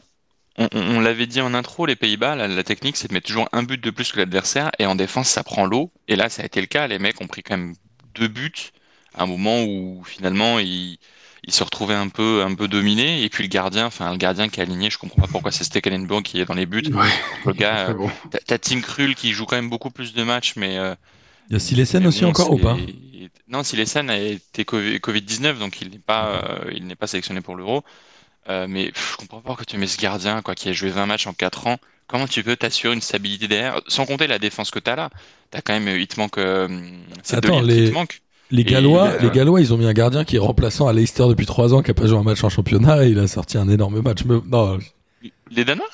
on, 0.58 0.68
on- 0.74 0.96
on 0.98 1.00
l'avait 1.00 1.26
dit 1.28 1.42
en 1.42 1.54
intro, 1.54 1.86
les 1.86 1.96
Pays-Bas, 1.96 2.36
la, 2.36 2.48
la 2.48 2.64
technique, 2.64 2.98
c'est 2.98 3.08
de 3.08 3.14
mettre 3.14 3.28
toujours 3.28 3.48
un 3.52 3.64
but 3.64 3.84
de 3.84 3.90
plus 3.90 4.12
que 4.12 4.18
l'adversaire, 4.20 4.70
et 4.80 4.86
en 4.86 4.96
défense, 4.96 5.30
ça 5.30 5.44
prend 5.44 5.66
l'eau. 5.66 5.92
Et 6.08 6.16
là, 6.16 6.30
ça 6.30 6.44
a 6.44 6.46
été 6.46 6.60
le 6.62 6.68
cas. 6.68 6.88
Les 6.88 7.00
mecs 7.00 7.20
ont 7.22 7.28
pris 7.28 7.42
quand 7.44 7.58
même 7.58 7.74
deux 8.16 8.28
buts 8.28 8.52
un 9.18 9.26
moment 9.26 9.64
où 9.64 10.04
finalement 10.06 10.60
ils, 10.60 10.98
ils 11.46 11.54
se 11.54 11.64
retrouvaient 11.64 11.94
un 11.96 12.10
peu, 12.10 12.44
un 12.46 12.56
peu 12.56 12.68
dominés. 12.68 13.24
Et 13.24 13.30
puis 13.30 13.44
le 13.44 13.50
gardien, 13.50 13.86
enfin 13.88 14.12
le 14.12 14.18
gardien 14.18 14.50
qui 14.50 14.60
est 14.60 14.64
aligné, 14.64 14.90
je 14.90 14.98
comprends 14.98 15.22
pas 15.22 15.28
pourquoi 15.28 15.52
c'est 15.52 15.64
Stekelenburg 15.64 16.24
qui 16.24 16.40
est 16.40 16.46
dans 16.46 16.54
les 16.54 16.66
buts. 16.66 16.84
Ouais. 16.94 17.08
Le 17.46 17.54
gars, 17.54 17.90
euh, 17.90 17.94
bon. 17.94 18.10
t'as- 18.32 18.40
t'as 18.46 18.58
Tim 18.58 18.82
Krul 18.82 19.16
qui 19.16 19.32
joue 19.34 19.46
quand 19.46 19.56
même 19.56 19.70
beaucoup 19.70 19.92
plus 19.92 20.14
de 20.14 20.24
matchs, 20.24 20.54
mais 20.56 20.78
euh, 20.78 20.96
Il 21.50 21.54
y 21.54 21.56
a 21.58 21.60
Silesen 21.60 22.08
aussi 22.08 22.22
bon, 22.22 22.30
encore 22.30 22.52
ou 22.52 22.58
pas 22.58 22.78
Non, 23.48 23.64
Silesen 23.64 24.10
a 24.10 24.18
été 24.18 24.64
Covid- 24.64 25.00
Covid-19, 25.00 25.60
donc 25.60 25.82
il 25.82 25.90
n'est 25.92 26.00
pas, 26.00 26.26
euh, 26.66 26.72
il 26.74 26.88
n'est 26.88 26.96
pas 26.96 27.08
sélectionné 27.08 27.42
pour 27.42 27.56
l'Euro. 27.56 27.84
Euh, 28.50 28.68
mais 28.68 28.92
pff, 28.92 29.12
je 29.14 29.18
comprends 29.18 29.38
pas 29.42 29.48
pourquoi 29.50 29.66
tu 29.66 29.78
mets 29.78 29.88
ce 29.88 29.98
gardien, 30.00 30.42
quoi, 30.42 30.56
qui 30.56 30.68
a 30.70 30.74
joué 30.74 30.90
20 30.90 31.06
matchs 31.06 31.28
en 31.28 31.34
4 31.34 31.68
ans. 31.68 31.78
Comment 32.08 32.28
tu 32.28 32.44
peux 32.44 32.56
t'assurer 32.58 32.94
une 32.94 33.02
stabilité 33.02 33.48
derrière, 33.48 33.80
sans 33.88 34.06
compter 34.06 34.28
la 34.28 34.38
défense 34.40 34.72
que 34.72 34.80
tu 34.80 34.90
as 34.90 34.96
là 34.98 35.10
T'as 35.52 35.62
quand 35.62 35.80
même, 35.80 35.88
il 35.98 36.08
te 36.08 36.20
manque, 36.20 36.38
euh, 36.38 36.68
c'est 37.24 37.38
Attends, 37.38 37.62
Delire 37.62 37.64
les- 37.64 37.84
qui 37.86 37.90
te 37.90 37.94
manque. 37.94 38.22
Les 38.56 38.64
Gallois, 38.64 39.18
les 39.18 39.62
ils 39.64 39.74
ont 39.74 39.78
mis 39.78 39.86
un 39.88 39.94
gardien 39.94 40.24
qui 40.24 40.36
est 40.36 40.40
remplaçant 40.40 40.88
à 40.88 40.94
Leicester 40.94 41.26
depuis 41.28 41.48
3 41.48 41.74
ans, 41.74 41.82
qui 41.82 41.90
a 41.90 41.94
pas 41.96 42.06
joué 42.06 42.20
un 42.20 42.24
match 42.24 42.44
en 42.44 42.50
championnat 42.50 43.04
et 43.04 43.10
il 43.10 43.18
a 43.18 43.28
sorti 43.28 43.58
un 43.58 43.68
énorme 43.68 44.00
match. 44.02 44.20
Mais- 44.26 44.36
non, 44.46 44.78
Les 45.50 45.66
Danois? 45.66 45.88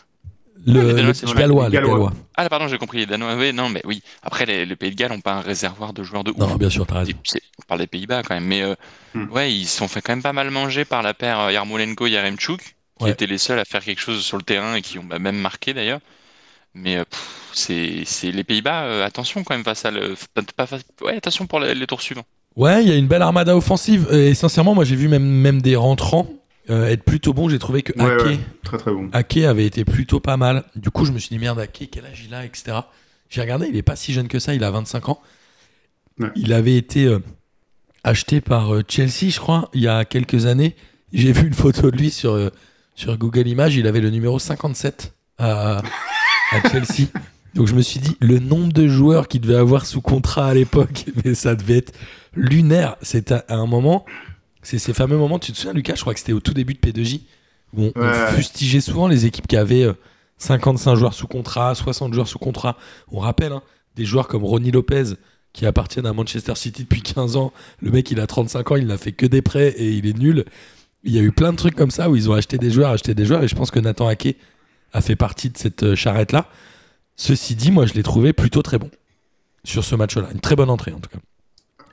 le, 0.65 0.73
les 0.73 0.87
Danois, 0.93 1.01
le 1.07 1.13
c'est 1.13 1.33
Gallois, 1.35 1.63
les 1.63 1.69
les 1.69 1.75
Gallois. 1.77 1.93
Gallois. 1.93 2.13
Ah, 2.35 2.49
pardon, 2.49 2.67
j'ai 2.67 2.77
compris 2.77 2.97
les 2.97 3.05
Danois. 3.05 3.35
Oui, 3.37 3.53
non, 3.53 3.69
mais 3.69 3.81
oui. 3.85 4.03
Après, 4.23 4.45
les, 4.45 4.65
le 4.65 4.75
Pays 4.75 4.91
de 4.91 4.95
Galles 4.95 5.11
n'ont 5.13 5.21
pas 5.21 5.35
un 5.35 5.41
réservoir 5.41 5.93
de 5.93 6.03
joueurs 6.03 6.25
de 6.25 6.31
ouf. 6.31 6.37
Non, 6.37 6.55
bien 6.57 6.69
sûr, 6.69 6.85
t'as 6.85 6.99
raison. 6.99 7.13
On 7.59 7.61
parle 7.65 7.79
des 7.79 7.87
Pays-Bas 7.87 8.23
quand 8.23 8.33
même, 8.35 8.45
mais 8.45 8.61
euh, 8.61 8.75
Hmm. 9.13 9.31
ouais, 9.31 9.53
ils 9.53 9.65
se 9.65 9.77
sont 9.77 9.87
fait 9.87 10.01
quand 10.01 10.11
même 10.11 10.21
pas 10.21 10.33
mal 10.33 10.51
manger 10.51 10.83
par 10.83 11.01
la 11.01 11.13
paire 11.13 11.39
euh, 11.39 11.51
Yarmolenko-Yaremchuk, 11.53 12.59
qui 12.59 13.03
Ouais. 13.05 13.11
étaient 13.11 13.25
les 13.25 13.37
seuls 13.37 13.57
à 13.59 13.63
faire 13.65 13.83
quelque 13.85 14.01
chose 14.01 14.21
sur 14.21 14.35
le 14.37 14.43
terrain 14.43 14.75
et 14.75 14.81
qui 14.81 14.99
ont 14.99 15.03
bah, 15.05 15.17
même 15.17 15.37
marqué 15.37 15.73
d'ailleurs. 15.73 16.01
Mais 16.75 16.97
euh, 16.97 17.05
c'est 17.53 18.03
les 18.23 18.43
Pays-Bas, 18.43 18.83
euh, 18.83 19.05
attention 19.05 19.43
quand 19.45 19.55
même 19.55 19.63
face 19.63 19.85
à 19.85 19.91
le. 19.91 20.15
pas- 20.57 20.67
Ouais, 21.01 21.15
attention 21.15 21.47
pour 21.47 21.61
les, 21.61 21.73
les 21.73 21.87
tours 21.87 22.01
suivants. 22.01 22.25
Ouais, 22.55 22.83
il 22.83 22.89
y 22.89 22.91
a 22.91 22.95
une 22.95 23.07
belle 23.07 23.21
armada 23.21 23.55
offensive. 23.55 24.07
Et 24.11 24.33
sincèrement, 24.33 24.75
moi, 24.75 24.83
j'ai 24.83 24.95
vu 24.95 25.07
même, 25.07 25.23
même 25.23 25.61
des 25.61 25.75
rentrants 25.75 26.27
euh, 26.69 26.87
être 26.87 27.03
plutôt 27.03 27.33
bons. 27.33 27.49
J'ai 27.49 27.59
trouvé 27.59 27.81
que 27.81 27.93
Ouais, 28.01 28.13
Ake, 28.13 28.25
ouais. 28.25 28.39
Très 28.63 28.77
très 28.77 28.91
bon. 28.91 29.09
Ake 29.13 29.37
avait 29.37 29.65
été 29.65 29.85
plutôt 29.85 30.19
pas 30.19 30.37
mal. 30.37 30.63
Du 30.75 30.91
coup, 30.91 31.05
je 31.05 31.11
me 31.11 31.19
suis 31.19 31.29
dit, 31.29 31.39
merde, 31.39 31.59
Ake, 31.59 31.89
quel 31.91 32.05
âge 32.05 32.23
il 32.27 32.33
a, 32.33 32.45
etc. 32.45 32.77
J'ai 33.29 33.41
regardé, 33.41 33.67
il 33.69 33.75
est 33.75 33.83
pas 33.83 33.95
si 33.95 34.13
jeune 34.13 34.27
que 34.27 34.39
ça, 34.39 34.53
il 34.53 34.63
a 34.63 34.71
25 34.71 35.09
ans. 35.09 35.21
Ouais. 36.19 36.29
Il 36.35 36.53
avait 36.53 36.75
été 36.75 37.05
euh, 37.05 37.19
acheté 38.03 38.41
par 38.41 38.73
euh, 38.73 38.83
Chelsea, 38.87 39.29
je 39.29 39.39
crois, 39.39 39.69
il 39.73 39.81
y 39.81 39.87
a 39.87 40.05
quelques 40.05 40.45
années. 40.45 40.75
J'ai 41.13 41.31
vu 41.31 41.47
une 41.47 41.53
photo 41.53 41.89
de 41.89 41.97
lui 41.97 42.11
sur, 42.11 42.51
sur 42.93 43.17
Google 43.17 43.47
Images, 43.47 43.75
il 43.75 43.87
avait 43.87 44.01
le 44.01 44.09
numéro 44.11 44.37
57 44.37 45.13
à, 45.39 45.81
à 46.51 46.69
Chelsea. 46.69 47.07
Donc 47.55 47.67
je 47.67 47.73
me 47.73 47.81
suis 47.81 47.99
dit, 47.99 48.15
le 48.19 48.37
nombre 48.39 48.71
de 48.73 48.87
joueurs 48.87 49.27
qu'il 49.27 49.41
devait 49.41 49.55
avoir 49.55 49.85
sous 49.85 50.01
contrat 50.01 50.47
à 50.49 50.53
l'époque, 50.53 51.05
mais 51.25 51.33
ça 51.33 51.55
devait 51.55 51.77
être 51.77 51.93
lunaire. 52.33 52.95
C'était 53.01 53.41
à 53.47 53.55
un 53.55 53.65
moment, 53.65 54.05
c'est 54.61 54.79
ces 54.79 54.93
fameux 54.93 55.17
moments, 55.17 55.39
tu 55.39 55.51
te 55.51 55.57
souviens 55.57 55.73
Lucas, 55.73 55.95
je 55.95 56.01
crois 56.01 56.13
que 56.13 56.19
c'était 56.19 56.33
au 56.33 56.39
tout 56.39 56.53
début 56.53 56.73
de 56.73 56.79
P2J, 56.79 57.21
où 57.75 57.91
on, 57.95 57.99
Ouais, 57.99 58.31
fustigeait 58.33 58.81
souvent 58.81 59.07
les 59.07 59.25
équipes 59.25 59.47
qui 59.47 59.57
avaient 59.57 59.83
euh, 59.83 59.93
55 60.37 60.95
joueurs 60.95 61.13
sous 61.13 61.27
contrat, 61.27 61.75
60 61.75 62.13
joueurs 62.13 62.27
sous 62.27 62.39
contrat. 62.39 62.77
On 63.11 63.19
rappelle, 63.19 63.51
hein, 63.51 63.61
des 63.95 64.05
joueurs 64.05 64.27
comme 64.27 64.43
Ronnie 64.43 64.71
Lopez, 64.71 65.15
qui 65.53 65.65
appartiennent 65.65 66.05
à 66.05 66.13
Manchester 66.13 66.55
City 66.55 66.83
depuis 66.83 67.01
15 67.01 67.35
ans. 67.35 67.51
Le 67.81 67.91
mec, 67.91 68.09
il 68.11 68.19
a 68.19 68.27
35 68.27 68.71
ans, 68.71 68.75
il 68.75 68.87
n'a 68.87 68.97
fait 68.97 69.11
que 69.11 69.25
des 69.25 69.41
prêts 69.41 69.69
et 69.69 69.91
il 69.91 70.05
est 70.05 70.17
nul. 70.17 70.45
Il 71.03 71.13
y 71.13 71.19
a 71.19 71.21
eu 71.21 71.31
plein 71.31 71.51
de 71.51 71.57
trucs 71.57 71.75
comme 71.75 71.91
ça 71.91 72.09
où 72.09 72.15
ils 72.15 72.29
ont 72.29 72.33
acheté 72.33 72.57
des 72.57 72.71
joueurs, 72.71 72.91
acheté 72.91 73.13
des 73.13 73.25
joueurs, 73.25 73.43
et 73.43 73.47
je 73.47 73.55
pense 73.55 73.71
que 73.71 73.79
Nathan 73.79 74.07
Ake 74.07 74.35
a 74.93 75.01
fait 75.01 75.15
partie 75.15 75.49
de 75.49 75.57
cette 75.57 75.83
euh, 75.83 75.95
charrette-là. 75.95 76.47
Ceci 77.15 77.55
dit, 77.55 77.71
moi, 77.71 77.85
je 77.85 77.93
l'ai 77.93 78.03
trouvé 78.03 78.33
plutôt 78.33 78.61
très 78.61 78.77
bon 78.77 78.89
sur 79.63 79.83
ce 79.83 79.95
match-là. 79.95 80.29
Une 80.33 80.39
très 80.39 80.55
bonne 80.55 80.69
entrée, 80.69 80.91
en 80.91 80.99
tout 80.99 81.09
cas. 81.09 81.19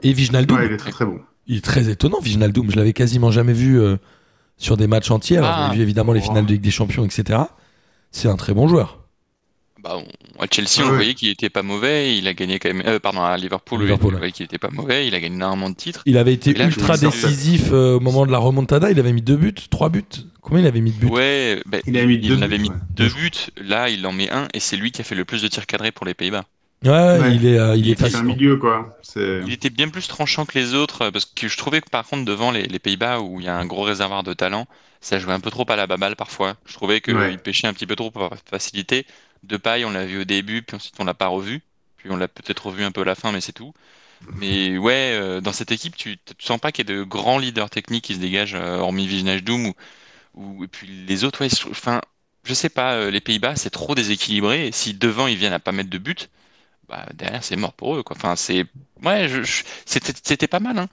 Et 0.02 0.12
Wijnaldum, 0.12 0.56
Ouais, 0.58 0.66
il 0.66 0.72
est 0.72 0.76
très 0.76 0.90
très 0.90 1.04
bon. 1.04 1.20
Il 1.46 1.56
est 1.58 1.64
très 1.64 1.88
étonnant, 1.88 2.18
Wijnaldum. 2.22 2.70
Je 2.70 2.76
l'avais 2.76 2.92
quasiment 2.92 3.30
jamais 3.30 3.52
vu 3.52 3.80
euh, 3.80 3.96
sur 4.56 4.76
des 4.76 4.86
matchs 4.86 5.10
entiers. 5.10 5.38
Ah. 5.42 5.68
J'ai 5.70 5.76
vu 5.76 5.82
évidemment 5.82 6.12
les 6.12 6.20
Oh. 6.24 6.28
finales 6.28 6.46
de 6.46 6.52
Ligue 6.52 6.62
des 6.62 6.70
Champions, 6.70 7.04
etc. 7.04 7.40
C'est 8.10 8.28
un 8.28 8.36
très 8.36 8.52
bon 8.54 8.66
joueur. 8.68 9.00
Bah, 9.82 9.96
on- 9.98 10.42
à 10.42 10.46
Chelsea, 10.50 10.68
Ah 10.78 10.82
on 10.82 10.88
ouais. 10.90 10.94
voyait 10.96 11.14
qu'il 11.14 11.28
était 11.28 11.48
pas 11.50 11.62
mauvais. 11.62 12.16
Il 12.18 12.26
a 12.26 12.34
gagné 12.34 12.58
quand 12.58 12.68
même. 12.72 12.82
euh, 12.86 12.98
pardon, 12.98 13.22
à 13.22 13.36
Liverpool, 13.36 13.80
Liverpool, 13.80 14.14
on 14.14 14.18
voyait 14.18 14.32
qu'il 14.32 14.44
était 14.44 14.58
pas 14.58 14.70
mauvais. 14.70 15.06
Il 15.06 15.14
a 15.14 15.20
gagné 15.20 15.36
énormément 15.36 15.70
de 15.70 15.76
titres. 15.76 16.02
Il 16.06 16.18
avait 16.18 16.32
été 16.32 16.52
là, 16.54 16.66
ultra 16.66 16.96
décisif 16.96 17.68
euh, 17.72 17.96
au 17.96 18.00
moment 18.00 18.26
de 18.26 18.32
la 18.32 18.38
remontada. 18.38 18.90
Il 18.90 18.98
avait 18.98 19.12
mis 19.12 19.22
deux 19.22 19.36
buts, 19.36 19.54
trois 19.70 19.88
buts. 19.88 20.02
Combien 20.40 20.60
il 20.60 20.66
avait 20.66 20.80
mis 20.80 20.90
de 20.92 20.98
buts? 20.98 21.06
Ouais, 21.06 21.62
bah, 21.66 21.78
Il 21.86 21.96
a 21.98 22.04
mis 22.06 22.18
deux 22.18 22.36
en 22.36 22.42
avait 22.42 22.56
buts, 22.56 22.64
mis 22.64 22.70
ouais. 22.70 22.76
deux 22.90 23.08
buts. 23.08 23.30
Là, 23.64 23.88
il 23.88 24.04
en 24.06 24.12
met 24.12 24.30
un 24.30 24.48
et 24.54 24.60
c'est 24.60 24.76
lui 24.76 24.90
qui 24.90 25.00
a 25.00 25.04
fait 25.04 25.14
le 25.14 25.24
plus 25.24 25.42
de 25.42 25.48
tirs 25.48 25.66
cadrés 25.66 25.92
pour 25.92 26.06
les 26.06 26.14
Pays-Bas. 26.14 26.44
Ouais, 26.88 27.18
Ouais. 27.20 27.34
il 27.34 27.46
est, 27.46 27.58
euh, 27.58 27.76
il 27.76 27.86
Il 27.86 27.90
est 27.90 27.92
était 27.92 28.06
C'est 28.06 28.16
un 28.16 28.22
facile. 28.22 28.26
milieu, 28.36 28.56
quoi. 28.58 28.98
C'est... 29.02 29.42
Il 29.42 29.52
était 29.52 29.70
bien 29.70 29.88
plus 29.88 30.08
tranchant 30.08 30.44
que 30.46 30.58
les 30.58 30.74
autres 30.74 31.02
euh, 31.02 31.10
parce 31.10 31.24
que 31.26 31.48
je 31.48 31.56
trouvais 31.56 31.80
que 31.80 31.90
par 31.90 32.06
contre 32.06 32.24
devant 32.24 32.50
les, 32.50 32.64
les 32.64 32.78
Pays-Bas 32.78 33.20
où 33.20 33.40
il 33.40 33.46
y 33.46 33.48
a 33.48 33.56
un 33.56 33.66
gros 33.66 33.82
réservoir 33.82 34.22
de 34.22 34.34
talent, 34.34 34.66
ça 35.00 35.18
jouait 35.18 35.32
un 35.34 35.40
peu 35.40 35.50
trop 35.50 35.64
à 35.70 35.76
la 35.76 35.86
baballe 35.86 36.16
parfois. 36.16 36.56
Je 36.66 36.74
trouvais 36.74 37.00
qu'il 37.00 37.14
Ouais. 37.16 37.36
pêchait 37.38 37.66
un 37.66 37.72
petit 37.74 37.86
peu 37.86 37.96
trop 37.96 38.10
par 38.10 38.30
facilité. 38.50 39.06
De 39.42 39.56
paille, 39.56 39.84
on 39.84 39.90
l'a 39.90 40.06
vu 40.06 40.20
au 40.20 40.24
début, 40.24 40.62
puis 40.62 40.76
ensuite 40.76 40.94
on 40.98 41.04
l'a 41.04 41.14
pas 41.14 41.28
revu. 41.28 41.62
Puis 41.98 42.10
on 42.10 42.16
l'a 42.16 42.28
peut-être 42.28 42.66
revu 42.66 42.84
un 42.84 42.92
peu 42.92 43.02
à 43.02 43.04
la 43.04 43.14
fin, 43.14 43.32
mais 43.32 43.40
c'est 43.40 43.52
tout. 43.52 43.72
Mais 44.32 44.78
ouais, 44.78 45.12
euh, 45.20 45.40
dans 45.40 45.52
cette 45.52 45.72
équipe, 45.72 45.96
tu, 45.96 46.18
tu 46.18 46.34
sens 46.46 46.60
pas 46.60 46.72
qu'il 46.72 46.88
y 46.88 46.92
a 46.92 46.96
de 46.96 47.02
grands 47.04 47.38
leaders 47.38 47.70
techniques 47.70 48.04
qui 48.04 48.14
se 48.14 48.20
dégagent, 48.20 48.54
euh, 48.56 48.78
hormis 48.78 49.06
Wijnaldum 49.08 49.66
ou, 49.68 49.74
ou 50.34 50.64
et 50.64 50.68
puis 50.68 50.88
les 51.06 51.24
autres. 51.24 51.42
Ouais, 51.42 51.48
je- 51.50 51.68
enfin, 51.70 52.00
je 52.44 52.54
sais 52.54 52.68
pas, 52.68 52.94
euh, 52.94 53.10
les 53.10 53.20
Pays-Bas, 53.20 53.56
c'est 53.56 53.70
trop 53.70 53.94
déséquilibré. 53.94 54.68
Et 54.68 54.72
si 54.72 54.94
devant 54.94 55.26
ils 55.26 55.36
viennent 55.36 55.52
à 55.52 55.60
pas 55.60 55.72
mettre 55.72 55.90
de 55.90 55.98
but, 55.98 56.30
bah 56.88 57.04
derrière 57.14 57.42
c'est 57.44 57.56
mort 57.56 57.72
pour 57.72 57.96
eux 57.96 58.02
quoi. 58.02 58.16
Enfin 58.16 58.34
c'est 58.36 58.64
ouais, 59.04 59.28
je, 59.28 59.42
je- 59.42 59.62
c'était 59.84 60.12
c'était 60.22 60.46
pas 60.48 60.60
mal 60.60 60.78
hein. 60.78 60.86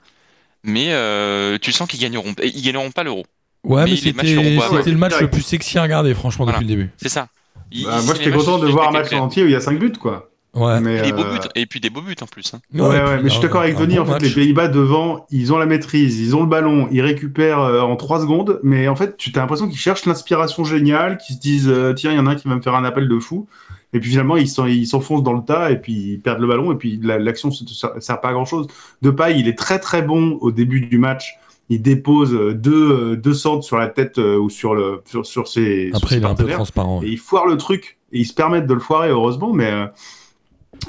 Mais 0.62 0.88
euh, 0.92 1.58
tu 1.60 1.72
sens 1.72 1.88
qu'ils 1.88 2.00
gagneront 2.00 2.34
ils 2.42 2.62
gagneront 2.62 2.90
pas 2.90 3.02
l'Euro. 3.04 3.24
Ouais, 3.64 3.84
Mais 3.84 3.90
mais 3.92 3.96
les 3.96 4.12
matchs 4.12 4.26
c'était 4.28 4.56
seront 4.56 4.70
pas- 4.70 4.76
c'était 4.78 4.90
le 4.90 4.96
match 4.98 5.14
Ouais. 5.14 5.20
le 5.22 5.30
plus 5.30 5.42
sexy 5.42 5.78
à 5.78 5.82
regarder, 5.82 6.14
franchement, 6.14 6.44
Voilà. 6.44 6.58
depuis 6.60 6.70
le 6.70 6.76
début. 6.76 6.90
C'est 6.98 7.08
ça. 7.08 7.28
Ils- 7.72 7.84
Bah, 7.84 7.96
ils- 8.00 8.04
moi, 8.04 8.14
les 8.14 8.18
j'étais 8.20 8.30
matchs, 8.36 8.44
content 8.44 8.58
de 8.58 8.66
ils 8.68 8.72
voir 8.72 8.86
un 8.86 8.90
étaient 8.90 8.98
match 8.98 9.08
clairs. 9.08 9.22
entier 9.22 9.42
où 9.42 9.46
il 9.46 9.52
y 9.52 9.56
a 9.56 9.60
5 9.60 9.78
buts, 9.78 9.92
quoi. 9.92 10.30
Ouais. 10.54 10.80
Mais, 10.80 11.02
Des 11.02 11.12
beaux 11.12 11.24
euh, 11.24 11.32
buts 11.38 11.48
et 11.56 11.66
puis 11.66 11.80
des 11.80 11.90
beaux 11.90 12.00
buts 12.02 12.14
en 12.22 12.26
plus. 12.26 12.54
hein. 12.54 12.60
Ouais, 12.72 12.80
ouais, 12.82 13.00
puis 13.14 13.22
mais 13.24 13.28
je 13.28 13.34
suis 13.34 13.40
d'accord 13.42 13.62
avec 13.62 13.76
Denis. 13.76 13.96
bon 13.96 14.02
En 14.02 14.04
fait, 14.06 14.12
match. 14.12 14.22
les 14.22 14.30
Pays-Bas 14.30 14.68
devant, 14.68 15.26
ils 15.30 15.52
ont 15.52 15.58
la 15.58 15.66
maîtrise, 15.66 16.20
ils 16.20 16.36
ont 16.36 16.40
le 16.42 16.46
ballon, 16.46 16.88
ils 16.92 17.00
récupèrent 17.00 17.58
euh, 17.60 17.80
en 17.80 17.96
3 17.96 18.20
secondes. 18.20 18.60
Mais 18.62 18.86
en 18.86 18.94
fait, 18.96 19.16
tu 19.16 19.32
as 19.34 19.40
l'impression 19.40 19.66
qu'ils 19.68 19.78
cherchent 19.80 20.04
l'inspiration 20.06 20.62
géniale, 20.64 21.16
qu'ils 21.18 21.34
se 21.36 21.40
disent 21.40 21.68
euh, 21.68 21.92
tiens, 21.94 22.12
il 22.12 22.16
y 22.16 22.20
en 22.20 22.26
a 22.26 22.30
un 22.30 22.34
qui 22.36 22.46
va 22.46 22.54
me 22.54 22.60
faire 22.62 22.74
un 22.76 22.84
appel 22.84 23.08
de 23.08 23.18
fou. 23.18 23.48
Et 23.94 24.00
puis 24.00 24.10
finalement, 24.10 24.36
ils 24.36 24.48
s'en- 24.48 24.66
ils 24.66 24.86
s'enfoncent 24.86 25.22
dans 25.22 25.32
le 25.32 25.42
tas 25.42 25.70
et 25.70 25.80
puis 25.80 25.92
ils 25.92 26.20
perdent 26.20 26.40
le 26.40 26.48
ballon. 26.48 26.72
Et 26.72 26.76
puis 26.76 27.00
la- 27.02 27.18
l'action 27.18 27.48
ne 27.48 28.00
sert 28.00 28.20
pas 28.20 28.28
à 28.28 28.32
grand 28.32 28.44
chose. 28.44 28.66
Depay, 29.00 29.38
il 29.38 29.48
est 29.48 29.56
très 29.56 29.78
très 29.78 30.02
bon 30.02 30.36
au 30.42 30.50
début 30.52 30.80
du 30.82 30.98
match. 30.98 31.36
Il 31.70 31.80
dépose 31.80 32.32
deux, 32.54 33.16
deux 33.16 33.32
centres 33.32 33.64
sur 33.64 33.78
la 33.78 33.88
tête 33.88 34.18
euh, 34.18 34.36
ou 34.36 34.50
sur, 34.50 34.74
le, 34.74 35.00
sur, 35.06 35.24
sur 35.24 35.48
ses, 35.48 35.86
sur 35.88 35.96
Après, 35.96 36.08
ses 36.10 36.16
il 36.16 36.22
est 36.22 36.26
un 36.26 36.34
peu 36.34 36.46
transparent. 36.48 37.00
Et 37.02 37.08
ils 37.08 37.18
foirent 37.18 37.46
le 37.46 37.56
truc. 37.56 37.96
Et 38.12 38.18
ils 38.18 38.26
se 38.26 38.34
permettent 38.34 38.66
de 38.66 38.74
le 38.74 38.80
foirer, 38.80 39.08
heureusement, 39.08 39.52
mais, 39.52 39.70
euh, 39.72 39.86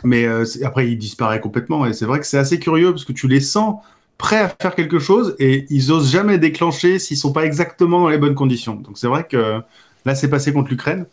mais 0.03 0.25
euh, 0.25 0.43
après, 0.63 0.89
il 0.89 0.97
disparaît 0.97 1.39
complètement. 1.39 1.85
Et 1.85 1.93
c'est 1.93 2.05
vrai 2.05 2.19
que 2.19 2.25
c'est 2.25 2.38
assez 2.38 2.59
curieux 2.59 2.91
parce 2.91 3.05
que 3.05 3.13
tu 3.13 3.27
les 3.27 3.39
sens 3.39 3.75
prêts 4.17 4.39
à 4.39 4.50
faire 4.50 4.75
quelque 4.75 5.00
chose 5.00 5.35
et 5.39 5.65
ils 5.69 5.91
osent 5.91 6.12
jamais 6.12 6.38
déclencher 6.38 7.00
s'ils 7.00 7.17
sont 7.17 7.33
pas 7.33 7.45
exactement 7.45 8.01
dans 8.01 8.09
les 8.09 8.17
bonnes 8.17 8.35
conditions. 8.35 8.75
Donc 8.75 8.97
c'est 8.97 9.07
vrai 9.07 9.25
que 9.29 9.62
là, 10.05 10.15
c'est 10.15 10.29
passé 10.29 10.53
contre 10.53 10.69
l'Ukraine. 10.69 11.05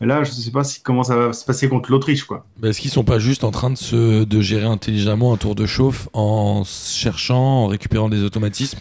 Et 0.00 0.04
là, 0.06 0.24
je 0.24 0.30
sais 0.30 0.50
pas 0.50 0.62
si, 0.62 0.82
comment 0.82 1.02
ça 1.02 1.16
va 1.16 1.32
se 1.32 1.44
passer 1.44 1.68
contre 1.70 1.90
l'Autriche, 1.90 2.24
quoi. 2.24 2.44
Mais 2.60 2.68
Est-ce 2.68 2.80
qu'ils 2.82 2.90
sont 2.90 3.04
pas 3.04 3.18
juste 3.18 3.44
en 3.44 3.50
train 3.50 3.70
de, 3.70 3.78
se, 3.78 4.24
de 4.24 4.40
gérer 4.42 4.66
intelligemment 4.66 5.32
un 5.32 5.36
tour 5.38 5.54
de 5.54 5.64
chauffe 5.64 6.08
en 6.12 6.64
cherchant, 6.64 7.64
en 7.64 7.66
récupérant 7.66 8.08
des 8.10 8.22
automatismes? 8.22 8.78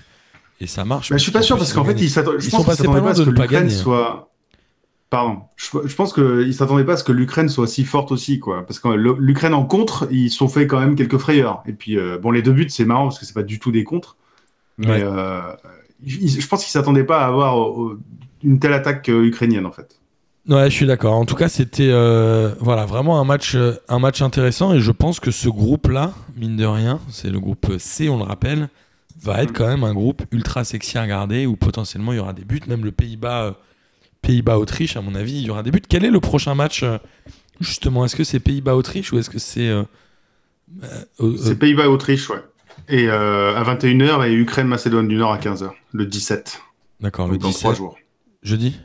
Et 0.62 0.68
ça 0.68 0.84
marche. 0.86 1.12
Mais 1.12 1.18
je 1.18 1.24
suis 1.24 1.32
pas 1.32 1.42
sûr 1.42 1.58
parce 1.58 1.72
qu'en 1.74 1.84
fait, 1.86 1.94
ils. 1.94 2.06
Ils 2.06 2.10
Je 2.40 2.50
sont 2.50 2.64
passés 2.64 2.84
pas 2.84 3.00
loin 3.00 3.14
ce 3.14 3.20
de 3.22 3.26
que 3.26 3.30
ne 3.32 3.36
pas 3.36 3.44
l'Ukraine 3.44 3.64
gagner. 3.68 3.76
soit. 3.76 4.32
Pardon. 5.10 5.44
Je, 5.56 5.68
je 5.86 5.96
pense 5.96 6.14
qu'ils 6.14 6.54
s'attendaient 6.54 6.84
pas 6.86 6.94
à 6.94 6.98
ce 6.98 7.04
que 7.04 7.12
l'Ukraine 7.12 7.48
soit 7.48 7.68
si 7.68 7.86
forte 7.86 8.12
aussi, 8.12 8.40
quoi. 8.40 8.66
Parce 8.66 8.80
que 8.80 8.90
l'Ukraine 8.90 9.54
en 9.54 9.66
contre, 9.66 10.08
ils 10.12 10.30
se 10.30 10.38
sont 10.38 10.48
fait 10.50 10.68
quand 10.68 10.80
même 10.80 10.96
quelques 10.96 11.18
frayeurs. 11.18 11.62
Et 11.66 11.74
puis, 11.74 11.98
euh, 11.98 12.18
bon, 12.18 12.32
les 12.32 12.42
deux 12.42 12.52
buts, 12.54 12.68
c'est 12.70 12.86
marrant 12.86 13.04
parce 13.06 13.20
que 13.20 13.26
c'est 13.26 13.34
pas 13.34 13.44
du 13.44 13.60
tout 13.60 13.72
des 13.72 13.84
contres. 13.84 14.18
Mais 14.78 14.88
Ouais. 14.88 15.04
euh, 15.04 15.42
je 16.06 16.48
pense 16.48 16.64
qu'ils 16.64 16.72
s'attendaient 16.72 17.04
pas 17.06 17.22
à 17.24 17.28
avoir 17.28 17.82
euh, 17.82 18.00
une 18.44 18.60
telle 18.60 18.74
attaque 18.74 19.08
ukrainienne, 19.08 19.66
en 19.66 19.72
fait. 19.72 19.95
Ouais, 20.48 20.70
je 20.70 20.76
suis 20.76 20.86
d'accord. 20.86 21.14
En 21.16 21.26
tout 21.26 21.36
cas, 21.36 21.50
c'était 21.50 21.90
euh, 21.90 22.54
voilà 22.60 22.86
vraiment 22.86 23.20
un 23.20 23.24
match, 23.24 23.56
euh, 23.56 23.74
un 23.90 23.98
match 24.00 24.22
intéressant 24.22 24.74
et 24.74 24.80
je 24.80 24.92
pense 24.92 25.20
que 25.20 25.32
ce 25.32 25.50
groupe-là, 25.50 26.14
mine 26.36 26.56
de 26.56 26.66
rien, 26.66 27.00
c'est 27.10 27.30
le 27.32 27.40
groupe 27.40 27.74
C, 27.80 28.10
on 28.10 28.18
le 28.18 28.24
rappelle, 28.24 28.70
va 29.22 29.42
être 29.42 29.50
Mm. 29.50 29.54
quand 29.54 29.68
même 29.68 29.84
un 29.84 29.94
groupe 29.94 30.22
ultra 30.32 30.64
sexy 30.64 30.98
à 31.00 31.02
regarder 31.02 31.48
où 31.48 31.56
potentiellement 31.56 32.14
il 32.14 32.18
y 32.18 32.20
aura 32.20 32.34
des 32.34 32.46
buts. 32.46 32.62
Même 32.68 32.86
le 32.86 32.92
Pays-Bas, 32.92 33.44
euh, 33.46 33.52
Pays-Bas-Autriche, 34.22 34.96
à 34.98 35.02
mon 35.02 35.16
avis, 35.16 35.34
il 35.34 35.46
y 35.48 35.50
aura 35.50 35.64
des 35.64 35.72
buts. 35.72 35.82
Quel 35.88 36.06
est 36.06 36.12
le 36.12 36.20
prochain 36.20 36.54
match 36.54 36.84
justement? 37.60 38.06
Est-ce 38.06 38.16
que 38.16 38.24
c'est 38.24 38.40
Pays-Bas-Autriche 38.40 39.14
ou 39.14 39.18
est-ce 39.18 39.30
que 39.32 39.40
c'est 39.40 39.72
C'est 41.38 41.58
Pays-Bas-Autriche, 41.58 42.30
ouais. 42.30 42.44
Et 42.88 43.08
euh, 43.10 43.56
à 43.56 43.64
21h 43.64 44.28
et 44.28 44.34
Ukraine-Macédoine 44.34 45.08
du 45.08 45.16
Nord 45.16 45.32
à 45.32 45.38
15h, 45.40 45.70
le 45.94 46.06
17. 46.06 46.62
D'accord, 47.02 47.28
le 47.28 47.34
Donc 47.38 47.42
dans 47.42 47.52
3 47.52 47.72
17 47.72 47.78
jours. 47.78 47.98
jeudi? 48.44 48.80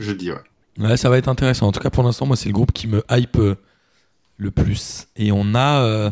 Jeudi, 0.00 0.32
ouais. 0.32 0.38
Ouais, 0.78 0.96
ça 0.96 1.08
va 1.10 1.18
être 1.18 1.28
intéressant. 1.28 1.68
En 1.68 1.72
tout 1.72 1.80
cas, 1.80 1.90
pour 1.90 2.02
l'instant, 2.02 2.26
moi, 2.26 2.36
c'est 2.36 2.48
le 2.48 2.54
groupe 2.54 2.72
qui 2.72 2.88
me 2.88 3.04
hype 3.10 3.36
euh, 3.36 3.54
le 4.38 4.50
plus. 4.50 5.06
Et 5.16 5.30
on 5.30 5.54
a 5.54 5.82
euh, 5.84 6.10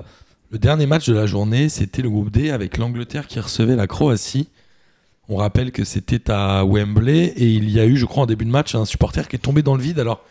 le 0.51 0.59
dernier 0.59 0.87
match 0.87 1.09
de 1.09 1.15
la 1.15 1.27
journée, 1.27 1.69
c'était 1.69 2.03
le 2.03 2.11
groupe 2.11 2.31
D 2.31 2.51
avec 2.51 2.77
l'Angleterre 2.77 3.27
qui 3.27 3.41
recevait 3.41 3.77
la 3.77 3.87
Croatie. 3.87 4.49
On 5.31 5.37
rappelle 5.37 5.73
que 5.73 5.85
c'était 5.85 6.31
à 6.31 6.65
Wembley 6.65 7.33
et 7.37 7.51
il 7.51 7.71
y 7.71 7.81
a 7.81 7.87
eu, 7.87 7.97
je 7.97 8.05
crois, 8.07 8.23
en 8.25 8.27
début 8.27 8.45
de 8.45 8.51
match, 8.51 8.75
un 8.75 8.85
supporter 8.85 9.27
qui 9.27 9.37
est 9.37 9.41
tombé 9.41 9.63
dans 9.63 9.75
le 9.75 9.83
vide. 9.83 9.99
Alors, 9.99 10.23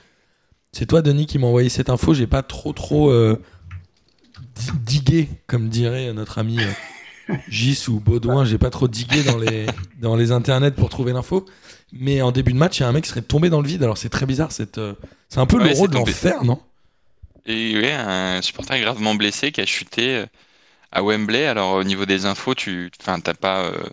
c'est 0.72 0.86
toi, 0.86 1.02
Denis, 1.02 1.26
qui 1.26 1.40
m'a 1.40 1.48
envoyé 1.48 1.70
cette 1.70 1.90
info. 1.90 2.14
J'ai 2.14 2.28
pas 2.28 2.44
trop, 2.44 2.74
trop 2.74 3.10
euh, 3.10 3.42
di- 4.56 5.00
digué, 5.00 5.30
comme 5.48 5.70
dirait 5.70 6.14
notre 6.14 6.38
ami 6.40 6.58
Gis 7.48 7.86
ou 7.90 8.00
Baudouin. 8.00 8.46
J'ai 8.46 8.58
pas 8.58 8.70
trop 8.70 8.88
digué 8.88 9.24
dans 9.24 9.38
les, 9.38 9.68
dans 10.00 10.16
les 10.16 10.32
internets 10.32 10.72
pour 10.76 10.90
trouver 10.90 11.14
l'info. 11.14 11.46
Mais 11.92 12.22
en 12.22 12.32
début 12.32 12.54
de 12.54 12.58
match, 12.58 12.80
il 12.80 12.82
y 12.82 12.86
a 12.86 12.90
un 12.90 12.92
mec 12.92 13.04
qui 13.06 13.10
serait 13.10 13.22
tombé 13.22 13.50
dans 13.50 13.62
le 13.62 13.68
vide. 13.68 13.84
Alors 13.84 13.98
c'est 13.98 14.10
très 14.10 14.26
bizarre. 14.26 14.50
euh, 14.78 14.94
C'est 15.30 15.40
un 15.40 15.46
peu 15.46 15.58
Ouais, 15.58 15.64
l'euro 15.64 15.74
c'est 15.74 15.88
de 15.88 15.94
l'enfer, 15.96 16.44
non? 16.44 16.62
Et 17.46 17.78
ouais, 17.80 17.94
un 17.94 18.42
supporter 18.42 18.80
gravement 18.82 19.16
blessé 19.16 19.52
qui 19.52 19.62
a 19.62 19.66
chuté 19.66 20.16
euh, 20.18 20.26
à 20.92 21.04
Wembley. 21.04 21.46
Alors 21.48 21.74
au 21.76 21.84
niveau 21.84 22.06
des 22.06 22.26
infos, 22.26 22.56
tu, 22.56 22.92
enfin, 23.02 23.20
t'as 23.22 23.36
pas, 23.36 23.66
euh, 23.66 23.84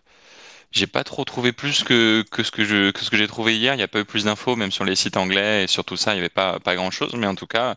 j'ai 0.72 0.86
pas 0.86 1.04
trop 1.04 1.24
trouvé 1.24 1.52
plus 1.52 1.84
que, 1.84 2.24
que 2.30 2.42
ce 2.44 2.50
que 2.52 2.64
je, 2.64 2.90
que 2.92 3.00
ce 3.02 3.10
que 3.10 3.16
j'ai 3.16 3.28
trouvé 3.28 3.56
hier. 3.56 3.74
Il 3.74 3.78
n'y 3.78 3.82
a 3.84 3.88
pas 3.88 4.00
eu 4.00 4.04
plus 4.06 4.24
d'infos, 4.24 4.56
même 4.56 4.72
sur 4.72 4.84
les 4.84 4.96
sites 4.96 5.16
anglais 5.18 5.64
et 5.64 5.68
sur 5.68 5.84
tout 5.84 5.96
ça, 5.96 6.12
il 6.12 6.16
n'y 6.16 6.20
avait 6.20 6.28
pas, 6.30 6.60
pas 6.60 6.76
grand 6.76 6.90
chose. 6.90 7.14
Mais 7.16 7.26
en 7.28 7.34
tout 7.36 7.46
cas, 7.48 7.76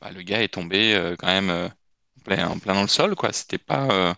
bah, 0.00 0.10
le 0.12 0.22
gars 0.22 0.42
est 0.42 0.48
tombé 0.54 0.94
euh, 0.94 1.16
quand 1.18 1.28
même 1.28 1.50
euh, 1.50 1.68
en 1.68 2.22
plein, 2.24 2.48
en 2.48 2.58
plein 2.60 2.74
dans 2.74 2.82
le 2.82 2.88
sol, 2.88 3.14
quoi. 3.16 3.32
C'était 3.32 3.58
pas, 3.58 3.88
euh, 3.92 4.14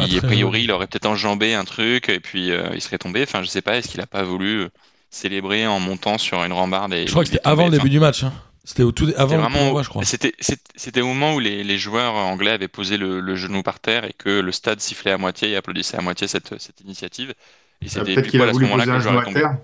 a 0.00 0.20
priori, 0.22 0.62
il 0.64 0.70
aurait 0.72 0.86
peut-être 0.86 1.06
enjambé 1.06 1.54
un 1.54 1.64
truc 1.64 2.08
et 2.08 2.20
puis 2.20 2.50
euh, 2.50 2.70
il 2.74 2.80
serait 2.80 2.98
tombé. 2.98 3.22
Enfin, 3.22 3.42
je 3.42 3.48
sais 3.48 3.62
pas, 3.62 3.76
est-ce 3.76 3.88
qu'il 3.88 4.00
a 4.00 4.06
pas 4.06 4.22
voulu 4.22 4.60
euh, 4.62 4.68
célébrer 5.10 5.66
en 5.66 5.80
montant 5.80 6.18
sur 6.18 6.42
une 6.44 6.52
rambarde 6.52 6.92
et 6.94 7.06
Je 7.06 7.10
crois 7.10 7.24
que 7.24 7.30
c'était 7.30 7.46
avant 7.46 7.66
le 7.66 7.72
début 7.72 7.90
du 7.90 8.00
match. 8.00 8.24
hein. 8.24 8.32
C'était 8.64 8.82
au 8.82 8.92
tout 8.92 9.10
avant 9.16 9.36
le 9.36 9.40
vraiment, 9.42 9.64
d'envoi, 9.66 9.82
je 9.82 9.88
crois. 9.88 10.02
c'était, 10.04 11.00
au 11.00 11.06
moment 11.06 11.34
où 11.34 11.40
les, 11.40 11.64
les 11.64 11.78
joueurs 11.78 12.14
anglais 12.14 12.50
avaient 12.50 12.68
posé 12.68 12.98
le, 12.98 13.18
le 13.20 13.34
genou 13.34 13.62
par 13.62 13.80
terre 13.80 14.04
et 14.04 14.12
que 14.16 14.40
le 14.40 14.52
stade 14.52 14.80
sifflait 14.80 15.12
à 15.12 15.16
moitié 15.18 15.50
et 15.52 15.56
applaudissait 15.56 15.96
à 15.96 16.02
moitié 16.02 16.28
cette, 16.28 16.60
cette 16.60 16.80
initiative. 16.82 17.30
Et 17.30 17.86
Ah, 17.86 17.88
c'était 17.88 18.14
Peut-être 18.14 18.26
qu'il 18.28 18.40
a 18.42 18.44
à 18.44 18.48
ce 18.48 18.52
voulu 18.52 18.64
moment-là 18.66 18.84
poser 18.84 18.90
que 18.90 18.94
un 18.94 18.98
le 18.98 19.02
joueur 19.02 19.12
genou 19.14 19.18
est 19.18 19.22
à 19.22 19.24
tombé. 19.24 19.40
terre. 19.40 19.56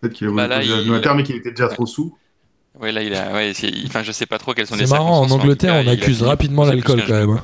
Peut-être 0.00 0.12
qu'il 0.14 0.26
a 0.26 0.30
voulu 0.30 0.36
Bah 0.38 0.48
là, 0.48 0.60
poser 0.60 0.72
un 0.72 0.76
il- 0.78 0.84
genou 0.84 0.94
à 0.94 1.00
terre, 1.00 1.14
mais 1.16 1.22
qu'il 1.22 1.36
était 1.36 1.50
déjà 1.50 1.68
trop 1.68 1.84
sous. 1.84 2.16
Ouais, 2.78 2.92
là, 2.92 3.02
il 3.02 3.14
a, 3.14 3.32
ouais, 3.34 3.52
enfin, 3.86 4.02
je 4.02 4.12
sais 4.12 4.24
pas 4.26 4.38
trop 4.38 4.54
quelles 4.54 4.66
sont 4.68 4.76
les 4.76 4.86
C'est 4.86 4.90
marrant, 4.92 5.20
en 5.20 5.30
Angleterre, 5.30 5.82
on 5.84 5.88
accuse 5.88 6.22
rapidement 6.22 6.64
l'alcool 6.64 7.02
quand 7.06 7.12
même. 7.26 7.40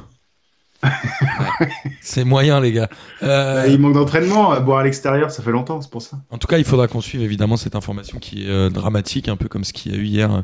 C'est 2.00 2.24
moyen, 2.24 2.60
les 2.60 2.72
gars. 2.72 2.88
Euh, 3.22 3.66
il 3.68 3.78
manque 3.78 3.94
d'entraînement. 3.94 4.50
à 4.52 4.60
Boire 4.60 4.78
à 4.80 4.84
l'extérieur, 4.84 5.30
ça 5.30 5.42
fait 5.42 5.50
longtemps, 5.50 5.80
c'est 5.80 5.90
pour 5.90 6.02
ça. 6.02 6.18
En 6.30 6.38
tout 6.38 6.46
cas, 6.46 6.58
il 6.58 6.64
faudra 6.64 6.88
qu'on 6.88 7.00
suive 7.00 7.22
évidemment 7.22 7.56
cette 7.56 7.74
information 7.76 8.18
qui 8.18 8.44
est 8.44 8.48
euh, 8.48 8.68
dramatique, 8.70 9.28
un 9.28 9.36
peu 9.36 9.48
comme 9.48 9.64
ce 9.64 9.72
qu'il 9.72 9.92
y 9.92 9.94
a 9.94 9.98
eu 9.98 10.04
hier 10.04 10.32
euh, 10.32 10.40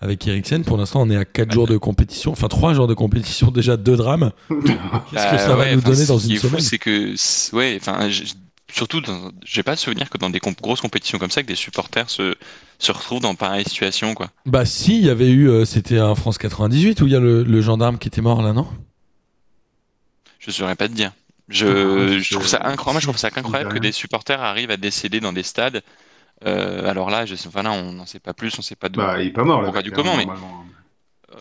avec 0.00 0.26
Eriksen. 0.26 0.64
Pour 0.64 0.76
l'instant, 0.76 1.02
on 1.02 1.10
est 1.10 1.16
à 1.16 1.24
4 1.24 1.52
jours 1.52 1.66
de 1.66 1.76
compétition, 1.76 2.32
enfin 2.32 2.48
3 2.48 2.74
jours 2.74 2.86
de 2.86 2.94
compétition, 2.94 3.50
déjà 3.50 3.76
2 3.76 3.96
drames. 3.96 4.32
Qu'est-ce 4.48 5.30
que 5.30 5.38
ça 5.38 5.54
va 5.56 5.64
ouais, 5.64 5.74
nous 5.76 5.80
donner 5.82 6.06
dans 6.06 6.18
ce 6.18 6.26
qui 6.26 6.34
une 6.34 6.38
semaine 6.40 6.60
C'est 6.60 6.78
que, 6.78 7.14
ouais, 7.56 7.78
enfin, 7.80 8.08
surtout, 8.72 9.00
dans- 9.00 9.30
j'ai 9.44 9.62
pas 9.62 9.76
souvenir 9.76 10.10
que 10.10 10.18
dans 10.18 10.30
des 10.30 10.40
comp- 10.40 10.60
grosses 10.60 10.80
compétitions 10.80 11.18
comme 11.18 11.30
ça, 11.30 11.42
que 11.42 11.48
des 11.48 11.54
supporters 11.54 12.10
se, 12.10 12.34
se 12.78 12.92
retrouvent 12.92 13.20
dans 13.22 13.34
pareille 13.34 13.64
situation, 13.64 14.14
quoi. 14.14 14.28
Bah 14.46 14.64
si, 14.64 14.98
il 14.98 15.04
y 15.06 15.10
avait 15.10 15.30
eu, 15.30 15.48
euh, 15.48 15.64
c'était 15.64 15.98
un 15.98 16.14
France 16.14 16.38
98 16.38 17.00
où 17.02 17.06
il 17.06 17.12
y 17.12 17.16
a 17.16 17.20
le, 17.20 17.44
le 17.44 17.60
gendarme 17.62 17.98
qui 17.98 18.08
était 18.08 18.20
mort 18.22 18.42
là, 18.42 18.52
non? 18.52 18.66
Je 20.44 20.50
saurais 20.50 20.74
pas 20.76 20.88
te 20.88 20.92
dire. 20.92 21.12
Je, 21.48 21.66
Ah, 21.66 22.18
je 22.20 22.34
trouve 22.34 22.46
ça 22.46 22.58
incroyable. 22.58 22.92
Moi, 22.92 23.00
je 23.00 23.06
trouve 23.06 23.16
ça 23.18 23.28
incroyable 23.34 23.72
que 23.72 23.78
des 23.78 23.92
supporters 23.92 24.40
arrivent 24.42 24.70
à 24.70 24.76
décéder 24.76 25.20
dans 25.20 25.32
des 25.32 25.42
stades. 25.42 25.82
Euh, 26.46 26.88
alors 26.88 27.10
là, 27.10 27.24
je 27.26 27.34
enfin 27.46 27.62
là, 27.62 27.72
on 27.72 27.92
n'en 27.92 28.06
sait 28.06 28.18
pas 28.18 28.34
plus, 28.34 28.58
on 28.58 28.62
sait 28.62 28.76
pas 28.76 28.88
de. 28.88 28.96
Bah, 28.96 29.20
il 29.20 29.28
est 29.28 29.30
pas 29.30 29.44
mort, 29.44 29.62
là. 29.62 29.82
Du 29.82 29.90
comment, 29.90 30.16
mais- 30.16 30.26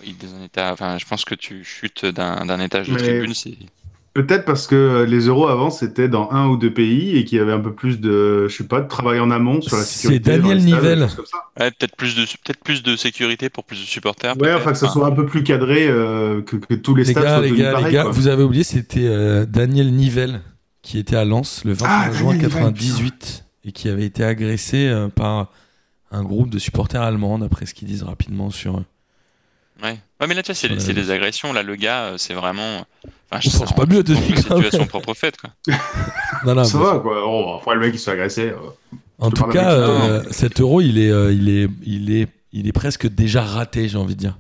il 0.04 0.12
est 0.12 0.26
dans 0.26 0.36
un 0.36 0.44
état. 0.44 0.72
Enfin, 0.74 0.98
je 0.98 1.06
pense 1.06 1.26
que 1.26 1.36
tu 1.36 1.64
chutes 1.64 2.06
d'un 2.06 2.46
d'un 2.46 2.60
étage 2.60 2.88
de 2.88 2.94
Mais- 2.94 3.00
tribune, 3.02 3.34
c'est. 3.34 3.58
Peut-être 4.14 4.46
parce 4.46 4.68
que 4.68 5.06
les 5.10 5.22
euros 5.22 5.48
avant 5.48 5.72
c'était 5.72 6.08
dans 6.08 6.30
un 6.32 6.48
ou 6.48 6.56
deux 6.58 6.72
pays 6.72 7.18
et 7.18 7.26
qu'il 7.26 7.40
y 7.40 7.42
avait 7.42 7.52
un 7.52 7.60
peu 7.60 7.74
plus 7.74 8.00
de, 8.00 8.48
je 8.48 8.56
sais 8.56 8.68
pas, 8.68 8.82
de 8.82 8.88
travail 8.88 9.20
en 9.20 9.32
amont 9.32 9.60
sur 9.62 9.76
la 9.76 9.82
C'est 9.84 10.02
sécurité. 10.10 10.38
dans 10.38 10.38
Daniel 10.50 10.64
Nivelle. 10.64 11.08
Ouais, 11.60 11.72
peut-être 11.72 11.96
plus 11.96 12.16
de 12.16 12.22
peut-être 12.22 12.60
plus 12.64 12.84
de 12.84 12.96
sécurité 12.96 13.50
pour 13.50 13.64
plus 13.64 13.82
de 13.82 13.86
supporters. 13.88 14.38
Ouais, 14.40 14.54
enfin 14.54 14.72
que 14.74 14.78
ça 14.78 14.88
soit 14.90 15.08
un 15.08 15.12
peu 15.12 15.26
plus 15.26 15.44
cadré 15.44 15.88
euh, 15.88 16.42
que, 16.44 16.58
que 16.58 16.76
tous 16.76 16.94
les, 16.94 17.06
Les 17.06 17.12
stades 17.12 17.24
gars, 17.24 17.38
soient 17.38 17.42
les 17.48 17.52
gars, 17.56 17.82
les 17.82 17.92
gars, 17.92 18.04
quoi. 18.04 18.12
vous 18.12 18.28
avez 18.28 18.44
oublié, 18.44 18.64
c'était 18.64 19.06
euh, 19.08 19.46
Daniel 19.48 19.92
Nivelle 19.92 20.42
qui 20.84 21.00
était 21.00 21.16
à 21.16 21.26
Lens 21.26 21.64
le 21.66 21.74
21 21.74 21.90
Ah, 21.90 22.12
juin 22.12 22.34
Daniel 22.36 22.50
Nivelle, 22.50 22.62
98 22.72 23.46
et 23.66 23.72
qui 23.72 23.90
avait 23.90 24.06
été 24.06 24.24
agressé 24.24 24.88
euh, 24.90 25.08
par 25.08 25.50
un 26.12 26.22
groupe 26.24 26.52
de 26.52 26.60
supporters 26.60 27.02
allemands, 27.02 27.40
d'après 27.40 27.66
ce 27.66 27.74
qu'ils 27.74 27.88
disent 27.88 28.04
rapidement 28.04 28.52
sur. 28.52 28.84
Euh, 29.82 29.86
Ouais. 29.88 29.98
Ouais, 30.22 30.28
mais 30.28 30.34
là, 30.36 30.44
tu 30.44 30.52
vois, 30.54 30.80
c'est 30.80 30.94
des 30.94 31.12
agressions. 31.12 31.52
Là, 31.54 31.64
le 31.64 31.76
gars, 31.76 32.04
euh, 32.06 32.18
c'est 32.18 32.34
vraiment. 32.34 32.86
Enfin, 33.32 33.50
On 33.56 33.60
pense 33.60 33.74
pas 33.74 33.86
mieux 33.86 34.04
de 34.04 34.14
je 34.14 34.20
pense 34.20 34.28
lui, 34.28 34.34
que 34.36 34.42
c'est 34.42 34.48
quand 34.50 34.60
dû 34.60 34.66
à 34.68 34.72
son 34.72 34.78
même. 34.80 34.88
propre 34.88 35.14
fait, 35.14 35.36
quoi. 35.38 35.50
Non, 36.46 36.56
non, 36.56 36.64
Ça 36.64 36.78
mais- 36.78 36.84
va 36.84 37.00
quoi. 37.00 37.24
Oh, 37.26 37.56
après 37.60 37.76
le 37.76 37.82
mec 37.82 37.92
il 37.94 38.00
se 38.00 38.06
fait 38.06 38.12
agresser. 38.12 38.50
euh. 38.50 38.56
En 39.20 39.30
Je 39.30 39.36
tout 39.36 39.46
cas, 39.46 39.72
euh, 39.72 40.24
cet 40.32 40.60
euro, 40.60 40.82
il 40.82 40.98
est, 41.00 41.10
euh, 41.10 41.32
il 41.34 41.50
est, 41.50 41.68
il 41.86 42.12
est, 42.14 42.28
il 42.52 42.68
est 42.68 42.72
presque 42.74 43.08
déjà 43.08 43.42
raté, 43.44 43.88
j'ai 43.88 43.98
envie 43.98 44.16
de 44.16 44.20
dire. 44.20 44.38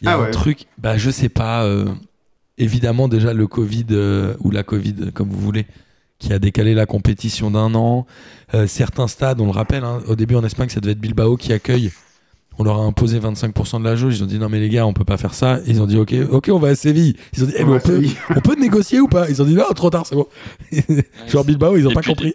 Il 0.00 0.06
y 0.06 0.08
a 0.08 0.12
Ah 0.12 0.16
un 0.16 0.22
ouais. 0.24 0.30
truc, 0.30 0.66
bah 0.78 0.96
je 0.96 1.10
sais 1.10 1.28
pas. 1.28 1.64
euh, 1.64 1.86
évidemment, 2.58 3.08
déjà 3.08 3.32
le 3.32 3.46
Covid 3.46 3.86
euh, 3.90 4.34
ou 4.40 4.50
la 4.50 4.62
Covid, 4.62 5.10
comme 5.12 5.28
vous 5.28 5.40
voulez, 5.40 5.66
qui 6.18 6.32
a 6.32 6.38
décalé 6.38 6.72
la 6.74 6.86
compétition 6.86 7.50
d'un 7.50 7.74
an. 7.74 8.06
Euh, 8.54 8.66
certains 8.66 9.08
stades, 9.08 9.40
on 9.40 9.46
le 9.46 9.50
rappelle, 9.52 9.82
hein, 9.84 10.00
au 10.06 10.14
début 10.14 10.36
en 10.36 10.44
Espagne, 10.44 10.68
ça 10.68 10.80
devait 10.80 10.92
être 10.92 11.00
Bilbao 11.00 11.36
qui 11.36 11.52
accueille. 11.52 11.90
On 12.58 12.64
leur 12.64 12.76
a 12.80 12.84
imposé 12.84 13.18
25% 13.18 13.80
de 13.80 13.84
la 13.84 13.96
jauge. 13.96 14.16
Ils 14.18 14.22
ont 14.22 14.26
dit 14.26 14.38
non 14.38 14.48
mais 14.48 14.60
les 14.60 14.68
gars, 14.68 14.86
on 14.86 14.92
peut 14.92 15.04
pas 15.04 15.16
faire 15.16 15.34
ça. 15.34 15.58
Ils 15.66 15.80
ont 15.82 15.86
dit 15.86 15.98
ok, 15.98 16.14
ok, 16.30 16.50
on 16.52 16.58
va 16.58 16.68
à 16.68 16.74
Séville. 16.74 17.16
Ils 17.36 17.42
ont 17.44 17.46
dit 17.46 17.54
eh, 17.56 17.64
Ouais, 17.64 17.76
on 17.76 17.80
peut, 17.80 18.02
c'est- 18.04 18.34
on 18.36 18.40
peut 18.40 18.54
négocier 18.54 19.00
ou 19.00 19.08
pas? 19.08 19.28
Ils 19.28 19.42
ont 19.42 19.44
dit 19.44 19.54
non, 19.54 19.64
trop 19.74 19.90
tard, 19.90 20.06
c'est 20.06 20.14
bon. 20.14 20.26
Genre 21.28 21.44
Bilbao, 21.44 21.76
ils 21.76 21.86
ont 21.86 21.90
Et 21.90 21.94
pas 21.94 22.00
puis- 22.00 22.10
compris. 22.10 22.34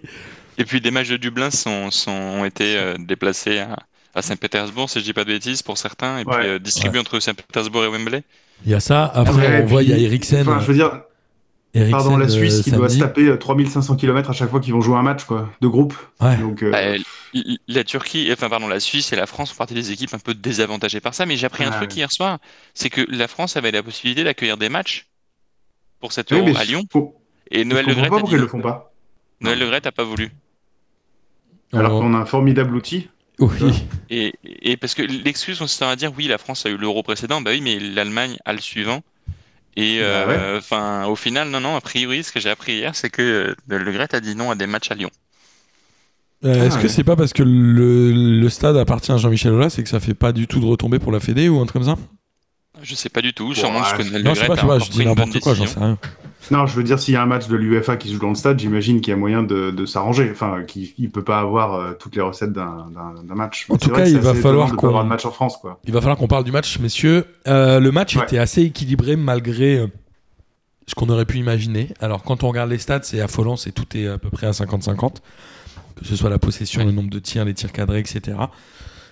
Et 0.58 0.66
puis 0.66 0.82
des 0.82 0.92
matchs 0.92 1.10
de 1.10 1.18
Dublin 1.18 1.52
sont, 1.52 1.90
sont, 1.90 2.12
ont 2.12 2.44
été 2.44 2.76
euh, 2.76 2.96
déplacés 3.00 3.60
à, 3.60 3.78
à 4.14 4.22
Saint-Pétersbourg, 4.22 4.90
si 4.90 5.00
je 5.00 5.06
dis 5.06 5.14
pas 5.14 5.24
de 5.24 5.30
bêtises, 5.30 5.62
pour 5.62 5.78
certains, 5.78 6.18
et 6.20 6.26
puis 6.26 6.36
Ouais. 6.36 6.46
euh, 6.48 6.60
distribués 6.60 7.00
entre 7.00 7.20
Saint-Pétersbourg 7.22 7.86
et 7.86 7.88
Wembley. 7.88 8.24
Il 8.66 8.72
y 8.72 8.76
a 8.76 8.82
ça. 8.82 9.06
Après, 9.16 9.34
Ouais, 9.48 9.62
on 9.64 9.68
voit, 9.68 9.84
il 9.84 9.90
y 9.90 9.94
a 9.94 9.98
Eriksen. 9.98 10.42
Enfin, 10.42 10.60
je 10.60 10.66
veux 10.68 10.74
dire, 10.74 10.92
Eriksen, 11.76 11.92
pardon, 11.92 12.18
la 12.18 12.26
euh, 12.26 12.30
Suisse 12.30 12.62
qui 12.64 12.72
doit 12.72 12.90
se 12.90 12.98
taper 12.98 13.26
euh, 13.28 13.38
3500 13.38 13.96
km 13.96 14.30
à 14.32 14.34
chaque 14.34 14.50
fois 14.50 14.60
qu'ils 14.60 14.74
vont 14.74 14.82
jouer 14.82 14.98
un 14.98 15.04
match 15.04 15.26
quoi, 15.26 15.50
de 15.62 15.68
groupe. 15.68 15.94
Ouais. 16.20 16.36
Donc, 16.38 16.64
euh, 16.64 16.72
Bah, 16.72 17.42
la 17.68 17.84
Turquie, 17.84 18.28
enfin 18.34 18.50
pardon, 18.50 18.68
la 18.68 18.80
Suisse 18.80 19.14
et 19.14 19.16
la 19.16 19.28
France 19.28 19.52
font 19.52 19.58
partie 19.58 19.76
des 19.76 19.92
équipes 19.92 20.14
un 20.16 20.20
peu 20.20 20.34
désavantagées 20.34 21.00
par 21.00 21.14
ça, 21.14 21.28
mais 21.28 21.38
j'ai 21.38 21.46
appris 21.46 21.64
un 21.64 21.70
Ouais. 21.70 21.78
truc 21.78 21.96
hier 21.96 22.12
soir, 22.12 22.40
c'est 22.74 22.90
que 22.90 23.02
la 23.10 23.28
France 23.28 23.56
avait 23.56 23.70
la 23.72 23.84
possibilité 23.84 24.24
d'accueillir 24.24 24.58
des 24.58 24.70
matchs 24.70 25.08
pour 26.00 26.12
cet 26.12 26.32
oui, 26.32 26.40
euro 26.40 26.58
à 26.58 26.64
Lyon, 26.64 26.84
faut- 26.92 27.16
et 27.52 27.66
Noël 27.66 27.86
Le 27.86 27.94
Gret 27.94 28.10
dit 28.24 28.36
le 28.36 28.48
font 28.48 28.62
pas. 28.62 28.92
Noël 29.42 29.60
Le 29.60 29.68
Gret 29.68 29.86
a 29.86 29.92
pas 29.92 30.04
voulu. 30.04 30.32
Alors 31.72 32.00
qu'on 32.02 32.14
a 32.16 32.18
un 32.18 32.26
formidable 32.26 32.76
outil. 32.76 33.10
oui. 33.38 33.86
Et, 34.10 34.34
et 34.44 34.76
parce 34.76 34.96
que 34.96 35.04
l'excuse 35.04 35.60
consistant 35.60 35.88
à 35.90 35.96
dire 35.96 36.12
oui, 36.18 36.28
la 36.28 36.38
France 36.40 36.66
a 36.66 36.70
eu 36.70 36.78
l'euro 36.78 37.04
précédent, 37.04 37.42
bah 37.42 37.52
oui, 37.52 37.62
mais 37.62 37.80
l'Allemagne 37.80 38.38
a 38.44 38.54
le 38.54 38.60
suivant. 38.60 39.02
Et 39.76 40.00
Bah 40.00 40.06
euh, 40.06 40.58
enfin, 40.58 41.06
au 41.06 41.16
final, 41.16 41.50
non, 41.50 41.60
non, 41.60 41.76
a 41.76 41.82
priori, 41.82 42.24
ce 42.24 42.32
que 42.32 42.40
j'ai 42.40 42.50
appris 42.50 42.74
hier, 42.74 42.96
c'est 42.96 43.10
que 43.10 43.22
euh, 43.22 43.78
Le 43.78 43.92
Gret 43.92 44.14
a 44.14 44.20
dit 44.20 44.36
non 44.36 44.52
à 44.52 44.56
des 44.56 44.68
matchs 44.68 44.92
à 44.92 44.96
Lyon. 44.96 45.10
Euh, 46.46 46.56
Ah, 46.62 46.66
Est-ce 46.66 46.78
que 46.78 46.88
c'est 46.88 47.04
pas 47.04 47.16
parce 47.16 47.34
que 47.34 47.44
le, 47.44 48.12
le 48.40 48.50
stade 48.50 48.78
appartient 48.78 49.12
à 49.12 49.18
Jean-Michel 49.18 49.54
Aulas 49.54 49.76
et 49.78 49.84
que 49.84 49.90
ça 49.90 50.00
fait 50.00 50.14
pas 50.14 50.32
du 50.32 50.48
tout 50.48 50.60
de 50.60 50.66
retombée 50.66 51.00
pour 51.00 51.12
la 51.12 51.20
Fédé 51.20 51.50
ou 51.50 51.60
un 51.60 51.66
truc 51.66 51.84
comme 51.84 51.96
ça? 51.96 51.98
Je 52.84 52.96
sais 52.96 53.10
pas 53.10 53.22
du 53.22 53.34
tout, 53.34 53.54
sûrement 53.54 53.80
parce 53.80 53.94
que 53.94 54.04
ouais. 54.04 54.10
Noël 54.10 54.24
Non, 54.24 54.30
Le 54.32 54.36
je 54.36 54.40
sais 54.42 54.48
pas, 54.48 54.80
je 54.80 54.86
je 54.86 54.92
dis 54.92 55.06
n'importe 55.06 55.40
quoi, 55.40 55.54
j'en 55.54 55.66
sais 55.66 55.80
rien. 55.80 55.98
Non, 56.52 56.66
je 56.66 56.76
veux 56.76 56.84
dire, 56.84 56.98
s'il 57.00 57.14
y 57.14 57.18
a 57.18 57.22
un 57.22 57.26
match 57.28 57.48
de 57.48 57.56
l'UEFA 57.56 57.98
qui 57.98 58.08
se 58.08 58.14
joue 58.14 58.20
dans 58.22 58.30
le 58.30 58.36
stade, 58.36 58.60
j'imagine 58.60 59.02
qu'il 59.02 59.12
y 59.12 59.14
a 59.14 59.18
moyen 59.18 59.44
de, 59.44 59.72
de 59.72 59.86
s'arranger. 59.86 60.30
Enfin, 60.32 60.64
qu'il 60.64 60.90
il 60.98 61.12
peut 61.12 61.24
pas 61.24 61.40
avoir 61.40 61.76
euh, 61.76 61.94
toutes 62.00 62.16
les 62.16 62.22
recettes 62.22 62.54
d'un 62.54 62.88
d'un- 62.94 63.22
d'un 63.24 63.36
match. 63.36 63.68
En 63.70 63.78
tout 63.78 63.90
cas, 63.90 64.06
il 64.08 64.18
va 64.20 64.34
falloir 64.34 64.76
qu'on- 64.76 65.04
de 65.04 65.08
match 65.08 65.26
en 65.26 65.32
France, 65.32 65.58
quoi. 65.58 65.80
Il 65.86 65.94
va 65.94 66.00
falloir 66.02 66.18
qu'on 66.18 66.28
parle 66.28 66.44
du 66.46 66.52
match, 66.52 66.80
messieurs. 66.80 67.26
Euh, 67.48 67.80
le 67.80 67.92
match 67.92 68.16
Ouais. 68.16 68.24
était 68.24 68.38
assez 68.40 68.62
équilibré 68.64 69.16
malgré 69.18 69.78
euh, 69.78 69.88
ce 70.88 70.96
qu'on 70.96 71.10
aurait 71.10 71.26
pu 71.26 71.38
imaginer. 71.38 71.90
Alors, 72.00 72.24
quand 72.24 72.44
on 72.44 72.48
regarde 72.48 72.70
les 72.72 72.80
stats, 72.80 73.02
c'est 73.04 73.22
affolant, 73.22 73.56
c'est 73.58 73.72
tout 73.72 73.86
est 73.96 74.08
à 74.08 74.18
peu 74.18 74.30
près 74.30 74.48
à 74.48 74.52
50-50. 74.52 75.18
Que 76.00 76.06
ce 76.06 76.16
soit 76.16 76.30
la 76.30 76.40
possession, 76.40 76.86
le 76.86 76.92
nombre 76.92 77.10
de 77.10 77.20
tirs, 77.20 77.44
les 77.46 77.54
tirs 77.54 77.74
cadrés, 77.74 78.00
etc. 78.00 78.38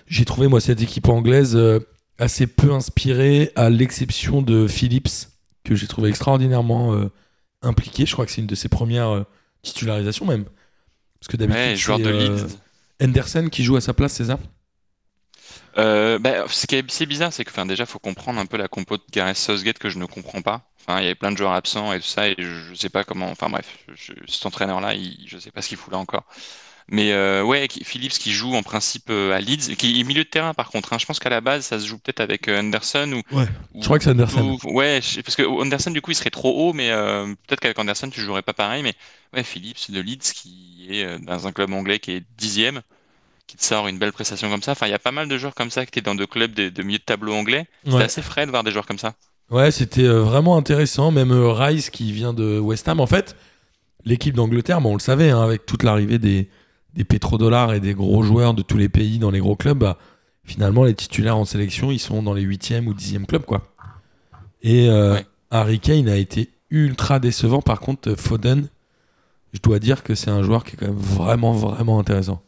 J'ai 0.06 0.24
trouvé, 0.24 0.48
moi, 0.48 0.60
cette 0.60 0.80
équipe 0.80 1.08
anglaise 1.08 1.54
euh, 1.54 1.80
assez 2.18 2.46
peu 2.46 2.72
inspirée, 2.72 3.52
à 3.56 3.70
l'exception 3.70 4.42
de 4.42 4.66
Phillips, 4.68 5.28
que 5.64 5.74
j'ai 5.74 5.86
trouvé 5.86 6.08
extraordinairement 6.10 6.94
euh, 6.94 7.10
impliqué. 7.62 8.06
Je 8.06 8.12
crois 8.12 8.26
que 8.26 8.32
c'est 8.32 8.40
une 8.40 8.46
de 8.46 8.54
ses 8.54 8.68
premières 8.68 9.10
euh, 9.10 9.24
titularisations, 9.62 10.26
même. 10.26 10.44
Parce 11.20 11.28
que 11.28 11.36
d'habitude, 11.36 11.74
Ouais, 11.74 11.76
joueur 11.76 11.98
c'est, 11.98 12.02
de 12.02 12.10
euh. 12.12 12.48
Henderson 13.02 13.48
qui 13.50 13.64
joue 13.64 13.76
à 13.76 13.80
sa 13.80 13.94
place, 13.94 14.14
c'est 14.14 14.26
ça? 14.26 14.38
Euh, 15.76 16.18
bah, 16.18 16.46
ce 16.48 16.66
qui 16.66 16.76
est 16.76 16.90
assez 16.90 17.06
bizarre, 17.06 17.32
c'est 17.32 17.44
que 17.44 17.50
enfin, 17.50 17.66
déjà, 17.66 17.86
faut 17.86 17.98
comprendre 17.98 18.40
un 18.40 18.46
peu 18.46 18.56
la 18.56 18.68
compo 18.68 18.96
de 18.96 19.02
Gareth 19.12 19.36
Southgate 19.36 19.78
que 19.78 19.90
je 19.90 19.98
ne 19.98 20.06
comprends 20.06 20.42
pas. 20.42 20.70
Enfin, 20.80 21.00
il 21.00 21.04
y 21.04 21.06
avait 21.06 21.14
plein 21.14 21.32
de 21.32 21.36
joueurs 21.36 21.52
absents 21.52 21.92
et 21.92 22.00
tout 22.00 22.06
ça, 22.06 22.28
et 22.28 22.34
je, 22.38 22.44
je 22.70 22.74
sais 22.74 22.88
pas 22.88 23.04
comment. 23.04 23.30
Enfin 23.30 23.48
bref, 23.50 23.78
je- 23.94 24.12
cet 24.26 24.46
entraîneur-là, 24.46 24.94
il- 24.94 25.24
je 25.28 25.38
sais 25.38 25.50
pas 25.50 25.62
ce 25.62 25.68
qu'il 25.68 25.76
fout 25.78 25.92
là 25.92 25.98
encore. 25.98 26.24
Mais 26.90 27.12
euh, 27.12 27.42
ouais, 27.42 27.68
qui- 27.68 27.84
Phillips 27.84 28.12
qui 28.18 28.32
joue 28.32 28.54
en 28.54 28.62
principe 28.62 29.10
euh, 29.10 29.32
à 29.36 29.40
Leeds, 29.40 29.76
qui 29.76 30.00
est 30.00 30.04
milieu 30.04 30.24
de 30.24 30.28
terrain 30.28 30.54
par 30.54 30.70
contre. 30.70 30.92
hein. 30.94 30.98
Je 30.98 31.04
pense 31.04 31.18
qu'à 31.18 31.28
la 31.28 31.42
base, 31.42 31.66
ça 31.66 31.78
se 31.78 31.86
joue 31.86 31.98
peut-être 31.98 32.20
avec 32.20 32.48
euh, 32.48 32.58
Anderson 32.60 33.12
ou. 33.30 33.36
Ouais, 33.36 33.44
ou- 33.74 33.80
je 33.82 33.84
crois 33.84 33.98
que 33.98 34.04
c'est 34.04 34.10
Anderson. 34.10 34.58
ou- 34.64 34.72
ouais, 34.72 35.00
parce 35.24 35.36
que 35.36 35.42
Anderson 35.42 35.90
du 35.90 36.00
coup, 36.00 36.12
il 36.12 36.14
serait 36.14 36.30
trop 36.30 36.50
haut, 36.68 36.72
mais 36.72 36.90
euh, 36.90 37.26
peut-être 37.46 37.60
qu'avec 37.60 37.78
Anderson, 37.78 38.08
tu 38.08 38.20
jouerais 38.22 38.40
pas 38.42 38.54
pareil. 38.54 38.82
Mais 38.82 38.94
ouais, 39.34 39.42
Phillips 39.44 39.90
de 39.90 40.00
Leeds 40.00 40.32
qui 40.34 40.86
est 40.90 41.18
dans 41.18 41.46
un 41.46 41.52
club 41.52 41.72
anglais 41.74 41.98
qui 41.98 42.12
est 42.12 42.22
dixième 42.38 42.80
qui 43.46 43.56
te 43.56 43.64
sort 43.64 43.88
une 43.88 43.98
belle 43.98 44.12
prestation 44.12 44.50
comme 44.50 44.62
ça. 44.62 44.72
Enfin, 44.72 44.86
il 44.86 44.90
y 44.90 44.94
a 44.94 44.98
pas 44.98 45.10
mal 45.12 45.26
de 45.28 45.38
joueurs 45.38 45.54
comme 45.54 45.70
ça 45.70 45.84
qui 45.86 45.90
étaient 45.90 46.02
dans 46.02 46.14
deux 46.14 46.26
clubs 46.26 46.52
de, 46.52 46.68
de 46.68 46.82
milieu 46.82 46.98
de 46.98 47.02
tableau 47.04 47.34
anglais. 47.34 47.66
Ouais. 47.86 48.02
assez 48.02 48.20
frais 48.22 48.44
de 48.46 48.50
voir 48.50 48.62
des 48.64 48.70
joueurs 48.72 48.84
comme 48.86 48.98
ça. 48.98 49.14
Ouais, 49.50 49.70
c'était 49.70 50.06
vraiment 50.06 50.56
intéressant. 50.58 51.10
Même 51.10 51.32
Rice 51.32 51.88
qui 51.90 52.12
vient 52.12 52.34
de 52.34 52.58
West 52.58 52.86
Ham. 52.88 53.00
En 53.00 53.06
fait, 53.06 53.36
l'équipe 54.04 54.34
d'Angleterre, 54.34 54.80
bon, 54.82 54.90
on 54.92 54.94
le 54.94 55.00
savait, 55.00 55.30
hein, 55.30 55.42
avec 55.42 55.64
toute 55.64 55.82
l'arrivée 55.82 56.18
des, 56.18 56.48
des 56.98 57.04
pétrodollars 57.04 57.72
et 57.74 57.80
des 57.80 57.94
gros 57.94 58.22
joueurs 58.24 58.54
de 58.54 58.62
tous 58.62 58.76
les 58.76 58.88
pays 58.88 59.20
dans 59.20 59.30
les 59.30 59.38
gros 59.38 59.54
clubs, 59.56 59.78
bah, 59.78 59.98
finalement, 60.44 60.84
les 60.84 60.94
titulaires 60.94 61.36
en 61.36 61.44
sélection, 61.44 61.92
ils 61.92 62.00
sont 62.00 62.22
dans 62.24 62.34
les 62.34 62.42
8e 62.42 62.86
ou 62.86 62.92
10e 62.92 63.24
clubs. 63.24 63.44
Quoi. 63.44 63.72
Et 64.62 64.88
euh, 64.90 65.14
Ouais. 65.14 65.24
Harry 65.50 65.78
Kane 65.78 66.08
a 66.08 66.16
été 66.16 66.50
ultra 66.70 67.20
décevant. 67.20 67.62
Par 67.62 67.78
contre, 67.78 68.16
Foden, 68.16 68.68
je 69.52 69.60
dois 69.60 69.78
dire 69.78 70.02
que 70.02 70.16
c'est 70.16 70.30
un 70.30 70.42
joueur 70.42 70.64
qui 70.64 70.74
est 70.74 70.78
quand 70.78 70.86
même 70.86 70.96
vraiment, 70.96 71.52
vraiment 71.52 72.00
intéressant. 72.00 72.42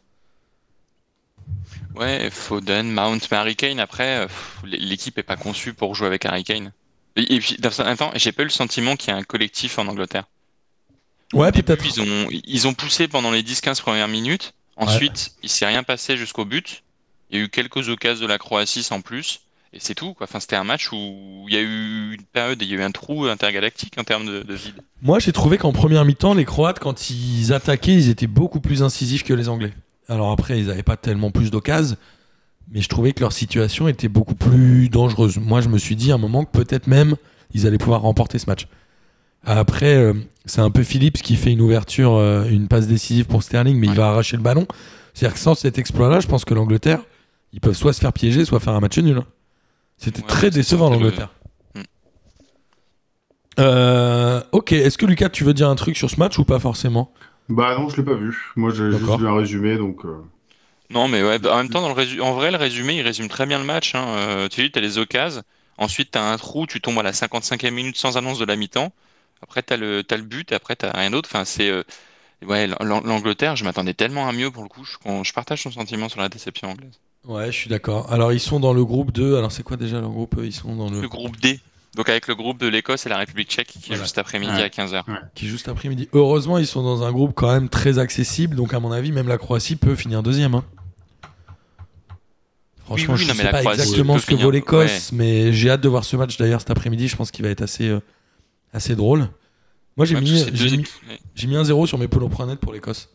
Ouais, 1.95 2.29
Foden, 2.29 2.91
Mount, 2.91 3.19
mais 3.31 3.37
Harry 3.37 3.55
Kane, 3.55 3.79
après, 3.79 4.25
euh, 4.25 4.27
l'équipe 4.65 5.17
est 5.17 5.23
pas 5.23 5.37
conçue 5.37 5.73
pour 5.73 5.95
jouer 5.95 6.07
avec 6.07 6.25
Harry 6.25 6.43
Kane. 6.43 6.73
Et, 7.15 7.35
et 7.35 7.39
puis, 7.39 7.55
dans 7.57 7.81
un 7.81 7.95
temps, 7.95 8.11
j'ai 8.15 8.33
pas 8.33 8.43
eu 8.43 8.45
le 8.47 8.51
sentiment 8.51 8.97
qu'il 8.97 9.11
y 9.11 9.13
a 9.13 9.17
un 9.17 9.23
collectif 9.23 9.79
en 9.79 9.87
Angleterre. 9.87 10.25
Ouais, 11.33 11.47
Au 11.47 11.51
début, 11.51 11.63
peut-être. 11.63 11.85
Ils 11.85 12.01
ont, 12.01 12.27
ils 12.29 12.67
ont 12.67 12.73
poussé 12.73 13.07
pendant 13.07 13.31
les 13.31 13.43
10-15 13.43 13.81
premières 13.81 14.07
minutes. 14.07 14.53
Ensuite, 14.77 15.33
il 15.43 15.49
s'est 15.49 15.65
rien 15.65 15.83
passé 15.83 16.17
jusqu'au 16.17 16.45
but. 16.45 16.83
Il 17.29 17.37
y 17.37 17.41
a 17.41 17.45
eu 17.45 17.49
quelques 17.49 17.89
occasions 17.89 18.23
de 18.23 18.29
la 18.29 18.37
Croatie 18.37 18.83
sans 18.83 19.01
plus. 19.01 19.41
Et 19.73 19.79
c'est 19.79 19.95
tout, 19.95 20.13
quoi. 20.13 20.25
Enfin, 20.29 20.41
c'était 20.41 20.57
un 20.57 20.65
match 20.65 20.91
où 20.91 21.45
il 21.47 21.53
y 21.53 21.57
a 21.57 21.61
eu 21.61 22.13
une 22.15 22.23
période, 22.23 22.61
il 22.61 22.67
y 22.67 22.73
a 22.73 22.77
eu 22.77 22.81
un 22.81 22.91
trou 22.91 23.25
intergalactique 23.25 23.93
en 23.97 24.03
termes 24.03 24.25
de, 24.25 24.43
de 24.43 24.53
vide. 24.53 24.81
Moi, 25.01 25.19
j'ai 25.19 25.31
trouvé 25.31 25.57
qu'en 25.57 25.71
première 25.71 26.03
mi-temps, 26.03 26.33
les 26.33 26.43
Croates, 26.43 26.79
quand 26.79 27.09
ils 27.09 27.53
attaquaient, 27.53 27.93
ils 27.93 28.09
étaient 28.09 28.27
beaucoup 28.27 28.59
plus 28.59 28.83
incisifs 28.83 29.23
que 29.23 29.33
les 29.33 29.47
Anglais. 29.47 29.71
Alors 30.09 30.31
après, 30.31 30.59
ils 30.59 30.67
n'avaient 30.67 30.83
pas 30.83 30.97
tellement 30.97 31.31
plus 31.31 31.51
d'occasions, 31.51 31.95
mais 32.69 32.81
je 32.81 32.89
trouvais 32.89 33.13
que 33.13 33.21
leur 33.21 33.31
situation 33.31 33.87
était 33.87 34.09
beaucoup 34.09 34.35
plus 34.35 34.89
dangereuse. 34.89 35.37
Moi, 35.37 35.61
je 35.61 35.69
me 35.69 35.77
suis 35.77 35.95
dit 35.95 36.11
à 36.11 36.15
un 36.15 36.17
moment 36.17 36.43
que 36.43 36.51
peut-être 36.51 36.87
même 36.87 37.15
ils 37.53 37.65
allaient 37.67 37.77
pouvoir 37.77 38.01
remporter 38.01 38.39
ce 38.39 38.47
match. 38.47 38.67
Après, 39.43 39.95
euh, 39.95 40.13
c'est 40.45 40.61
un 40.61 40.69
peu 40.71 40.83
Phillips 40.83 41.21
qui 41.21 41.35
fait 41.35 41.51
une 41.51 41.61
ouverture, 41.61 42.13
euh, 42.15 42.45
une 42.49 42.67
passe 42.67 42.87
décisive 42.87 43.25
pour 43.25 43.41
Sterling, 43.43 43.77
mais 43.77 43.87
il 43.87 43.93
va 43.93 44.09
arracher 44.09 44.37
le 44.37 44.43
ballon. 44.43 44.67
C'est-à-dire 45.13 45.33
que 45.33 45.39
sans 45.39 45.55
cet 45.55 45.77
exploit-là, 45.79 46.19
je 46.19 46.27
pense 46.27 46.45
que 46.45 46.53
l'Angleterre, 46.53 46.99
ils 47.53 47.59
peuvent 47.59 47.75
soit 47.75 47.93
se 47.93 47.99
faire 47.99 48.13
piéger, 48.13 48.45
soit 48.45 48.59
faire 48.59 48.73
un 48.73 48.79
match 48.79 48.97
nul. 48.99 49.17
hein. 49.17 49.25
C'était 49.97 50.21
Ouais, 50.21 50.27
très 50.27 50.49
décevant 50.51 50.89
l'Angleterre. 50.89 51.29
Mm. 51.75 51.81
Euh, 53.59 54.41
ok, 54.51 54.71
est-ce 54.71 54.97
que 54.97 55.05
Lucas, 55.05 55.29
tu 55.29 55.43
veux 55.43 55.53
dire 55.53 55.69
un 55.69 55.75
truc 55.75 55.97
sur 55.97 56.09
ce 56.09 56.17
match 56.17 56.37
ou 56.39 56.45
pas 56.45 56.59
forcément? 56.59 57.11
Bah 57.49 57.75
non, 57.77 57.89
je 57.89 57.97
l'ai 57.97 58.03
pas 58.03 58.13
vu. 58.13 58.51
Moi, 58.55 58.71
j'ai 58.73 58.91
juste 58.91 59.17
vu 59.17 59.27
un 59.27 59.35
résumé, 59.35 59.77
donc. 59.77 60.05
euh, 60.05 60.21
Non, 60.89 61.07
mais 61.07 61.21
ouais, 61.21 61.37
bah, 61.39 61.53
en 61.53 61.57
même 61.57 61.69
temps, 61.69 61.81
dans 61.81 61.93
le 61.93 61.99
résu- 61.99 62.21
en 62.21 62.33
vrai, 62.33 62.51
le 62.51 62.57
résumé, 62.57 62.95
il 62.95 63.01
résume 63.01 63.27
très 63.27 63.45
bien 63.45 63.59
le 63.59 63.65
match. 63.65 63.93
Hein. 63.95 64.05
Euh, 64.07 64.47
tu 64.47 64.61
dis, 64.63 64.71
tu 64.71 64.79
as 64.79 64.81
les 64.81 64.97
occasions. 64.97 65.41
Ensuite, 65.77 66.11
tu 66.11 66.17
as 66.17 66.23
un 66.31 66.37
trou, 66.37 66.65
tu 66.67 66.79
tombes 66.79 66.99
à 66.99 67.03
la 67.03 67.11
55e 67.11 67.71
minute 67.73 67.97
sans 67.97 68.17
annonce 68.17 68.39
de 68.39 68.45
la 68.45 68.55
mi-temps. 68.55 68.93
Après, 69.41 69.63
tu 69.63 69.73
as 69.73 69.77
le, 69.77 70.03
t'as 70.03 70.17
le 70.17 70.23
but, 70.23 70.51
et 70.51 70.55
après, 70.55 70.75
tu 70.75 70.85
rien 70.85 71.11
d'autre. 71.11 71.29
Enfin, 71.31 71.45
c'est. 71.45 71.69
euh, 71.69 71.83
Ouais, 72.43 72.65
l'Ang- 72.65 73.03
l'Angleterre, 73.05 73.55
je 73.55 73.63
m'attendais 73.63 73.93
tellement 73.93 74.27
à 74.27 74.31
mieux 74.33 74.49
pour 74.49 74.63
le 74.63 74.67
coup. 74.69 74.83
Je, 74.83 74.93
je 75.23 75.31
partage 75.31 75.61
son 75.61 75.69
sentiment 75.71 76.09
sur 76.09 76.19
la 76.21 76.27
déception 76.27 76.71
anglaise. 76.71 76.93
Ouais, 77.25 77.45
je 77.51 77.51
suis 77.55 77.69
d'accord. 77.69 78.11
Alors, 78.11 78.33
ils 78.33 78.39
sont 78.39 78.59
dans 78.59 78.73
le 78.73 78.83
groupe 78.83 79.11
2. 79.11 79.37
Alors, 79.37 79.51
c'est 79.51 79.61
quoi 79.61 79.77
déjà 79.77 80.01
leur 80.01 80.09
groupe 80.09 80.39
Ils 80.43 80.51
sont 80.51 80.75
dans 80.75 80.89
le, 80.89 81.01
Le 81.01 81.07
groupe 81.07 81.39
D. 81.39 81.59
Donc 81.95 82.09
avec 82.09 82.27
le 82.27 82.33
groupe 82.33 82.57
de 82.57 82.65
l'Écosse 82.67 83.05
et 83.05 83.09
la 83.09 83.17
République 83.17 83.49
tchèque 83.51 83.67
qui 83.67 83.77
est 83.77 83.87
Voilà. 83.89 84.03
juste 84.03 84.17
après-midi 84.17 84.53
Ouais. 84.53 84.63
à 84.63 84.69
15h. 84.69 85.03
qui 85.35 85.45
est 85.45 85.49
juste 85.49 85.67
après-midi. 85.69 86.09
Heureusement, 86.13 86.57
ils 86.57 86.65
sont 86.65 86.81
dans 86.81 87.03
un 87.03 87.11
groupe 87.11 87.33
quand 87.35 87.51
même 87.51 87.69
très 87.69 87.99
accessible, 87.99 88.55
donc 88.55 88.73
à 88.73 88.79
mon 88.79 88.91
avis, 88.91 89.11
même 89.11 89.27
la 89.27 89.37
Croatie 89.37 89.75
peut 89.75 89.95
finir 89.95 90.23
deuxième. 90.23 90.55
hein. 90.55 90.63
Franchement, 92.85 93.13
Oui, 93.13 93.19
oui, 93.19 93.25
je 93.25 93.31
non, 93.31 93.33
sais 93.35 93.37
mais 93.37 93.43
la 93.43 93.51
pas 93.51 93.59
Croatie 93.61 93.81
exactement 93.81 94.13
peut 94.15 94.19
ce 94.19 94.25
que 94.25 94.31
finir- 94.31 94.45
vaut 94.45 94.51
l'Écosse, 94.51 95.11
mais 95.11 95.53
j'ai 95.53 95.69
hâte 95.69 95.81
de 95.81 95.89
voir 95.89 96.03
ce 96.03 96.15
match 96.15 96.37
d'ailleurs 96.37 96.61
cet 96.61 96.71
après-midi. 96.71 97.07
Je 97.07 97.15
pense 97.15 97.29
qu'il 97.31 97.45
va 97.45 97.51
être 97.51 97.61
assez, 97.61 97.87
euh, 97.87 97.99
assez 98.73 98.95
drôle. 98.95 99.27
Moi, 99.97 100.05
j'ai 100.05 100.15
Ouais, 100.15 100.21
mis, 100.21 100.45
j'ai 100.53 100.77
mis, 100.77 100.85
ouais. 101.09 101.47
mis 101.47 101.55
un 101.57 101.63
0 101.63 101.85
sur 101.87 101.97
mes 101.97 102.07
polos.net 102.07 102.59
pour 102.59 102.73
l'Écosse. 102.73 103.09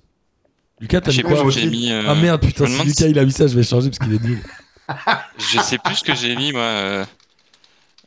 Lucas, 0.81 1.01
t'as 1.01 1.11
mis 1.11 1.16
Je 1.16 1.23
sais 1.23 1.29
quoi 1.29 1.42
aussi. 1.42 1.66
mis. 1.69 1.90
euh, 1.90 2.03
Ah 2.07 2.14
merde, 2.14 2.40
putain, 2.42 2.66
si 2.66 2.83
Lucas 2.85 3.07
il 3.09 3.19
a 3.19 3.25
mis 3.25 3.33
ça, 3.33 3.47
je 3.47 3.57
vais 3.57 3.62
changer 3.62 3.88
parce 3.90 3.99
qu'il 3.99 4.14
est 4.14 4.23
nul. 4.23 4.42
Je 5.38 5.59
sais 5.61 5.79
plus 5.79 5.97
ce 5.97 6.05
que 6.05 6.14
j'ai 6.14 6.37
mis, 6.37 6.53
moi. 6.53 6.61
euh, 6.62 7.05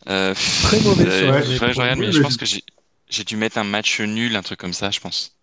euh, 0.10 0.34
Très 0.64 0.80
mauvais 0.82 1.06
euh, 1.08 1.32
regarde, 1.60 2.00
oui, 2.00 2.06
mais 2.06 2.12
je 2.14 2.22
pense 2.22 2.38
que 2.38 2.46
j'ai 2.46 3.24
dû 3.26 3.36
mettre 3.36 3.58
un 3.58 3.64
match 3.66 4.00
nul, 4.00 4.36
un 4.36 4.42
truc 4.42 4.60
comme 4.60 4.72
ça, 4.74 4.90
je 4.92 5.00
pense. 5.02 5.34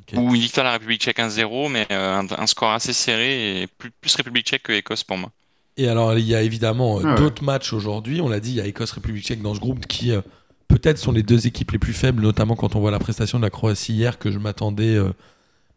Ok. 0.00 0.18
Ou 0.18 0.34
une 0.34 0.40
victoire 0.40 0.64
de 0.64 0.68
la 0.68 0.72
République 0.72 1.02
tchèque 1.02 1.18
1-0, 1.18 1.70
mais 1.70 1.86
euh, 1.92 2.18
un, 2.20 2.26
un 2.36 2.46
score 2.48 2.70
assez 2.72 2.92
serré 2.92 3.62
et 3.62 3.66
plus, 3.68 3.90
plus 4.00 4.14
République 4.16 4.46
tchèque 4.46 4.64
que 4.64 4.72
Écosse 4.72 5.04
pour 5.04 5.16
moi. 5.16 5.30
Et 5.76 5.86
alors, 5.88 6.18
il 6.18 6.26
y 6.26 6.34
a 6.34 6.42
évidemment 6.42 6.98
euh, 6.98 7.02
Ah 7.04 7.08
ouais. 7.10 7.14
d'autres 7.20 7.44
matchs 7.44 7.72
aujourd'hui. 7.72 8.20
On 8.20 8.28
l'a 8.28 8.40
dit, 8.40 8.50
il 8.50 8.56
y 8.56 8.60
a 8.60 8.66
Écosse-République 8.66 9.24
tchèque 9.24 9.42
dans 9.42 9.54
ce 9.54 9.60
groupe 9.60 9.86
qui, 9.86 10.10
euh, 10.10 10.22
peut-être, 10.70 10.98
sont 10.98 11.12
les 11.12 11.22
deux 11.22 11.46
équipes 11.46 11.72
les 11.72 11.78
plus 11.78 11.92
faibles, 11.92 12.22
notamment 12.22 12.56
quand 12.56 12.76
on 12.76 12.80
voit 12.80 12.90
la 12.90 12.98
prestation 12.98 13.38
de 13.38 13.44
la 13.44 13.50
Croatie 13.50 13.92
hier, 13.92 14.18
que 14.18 14.30
je 14.30 14.38
m'attendais 14.38 14.94
euh, 14.94 15.12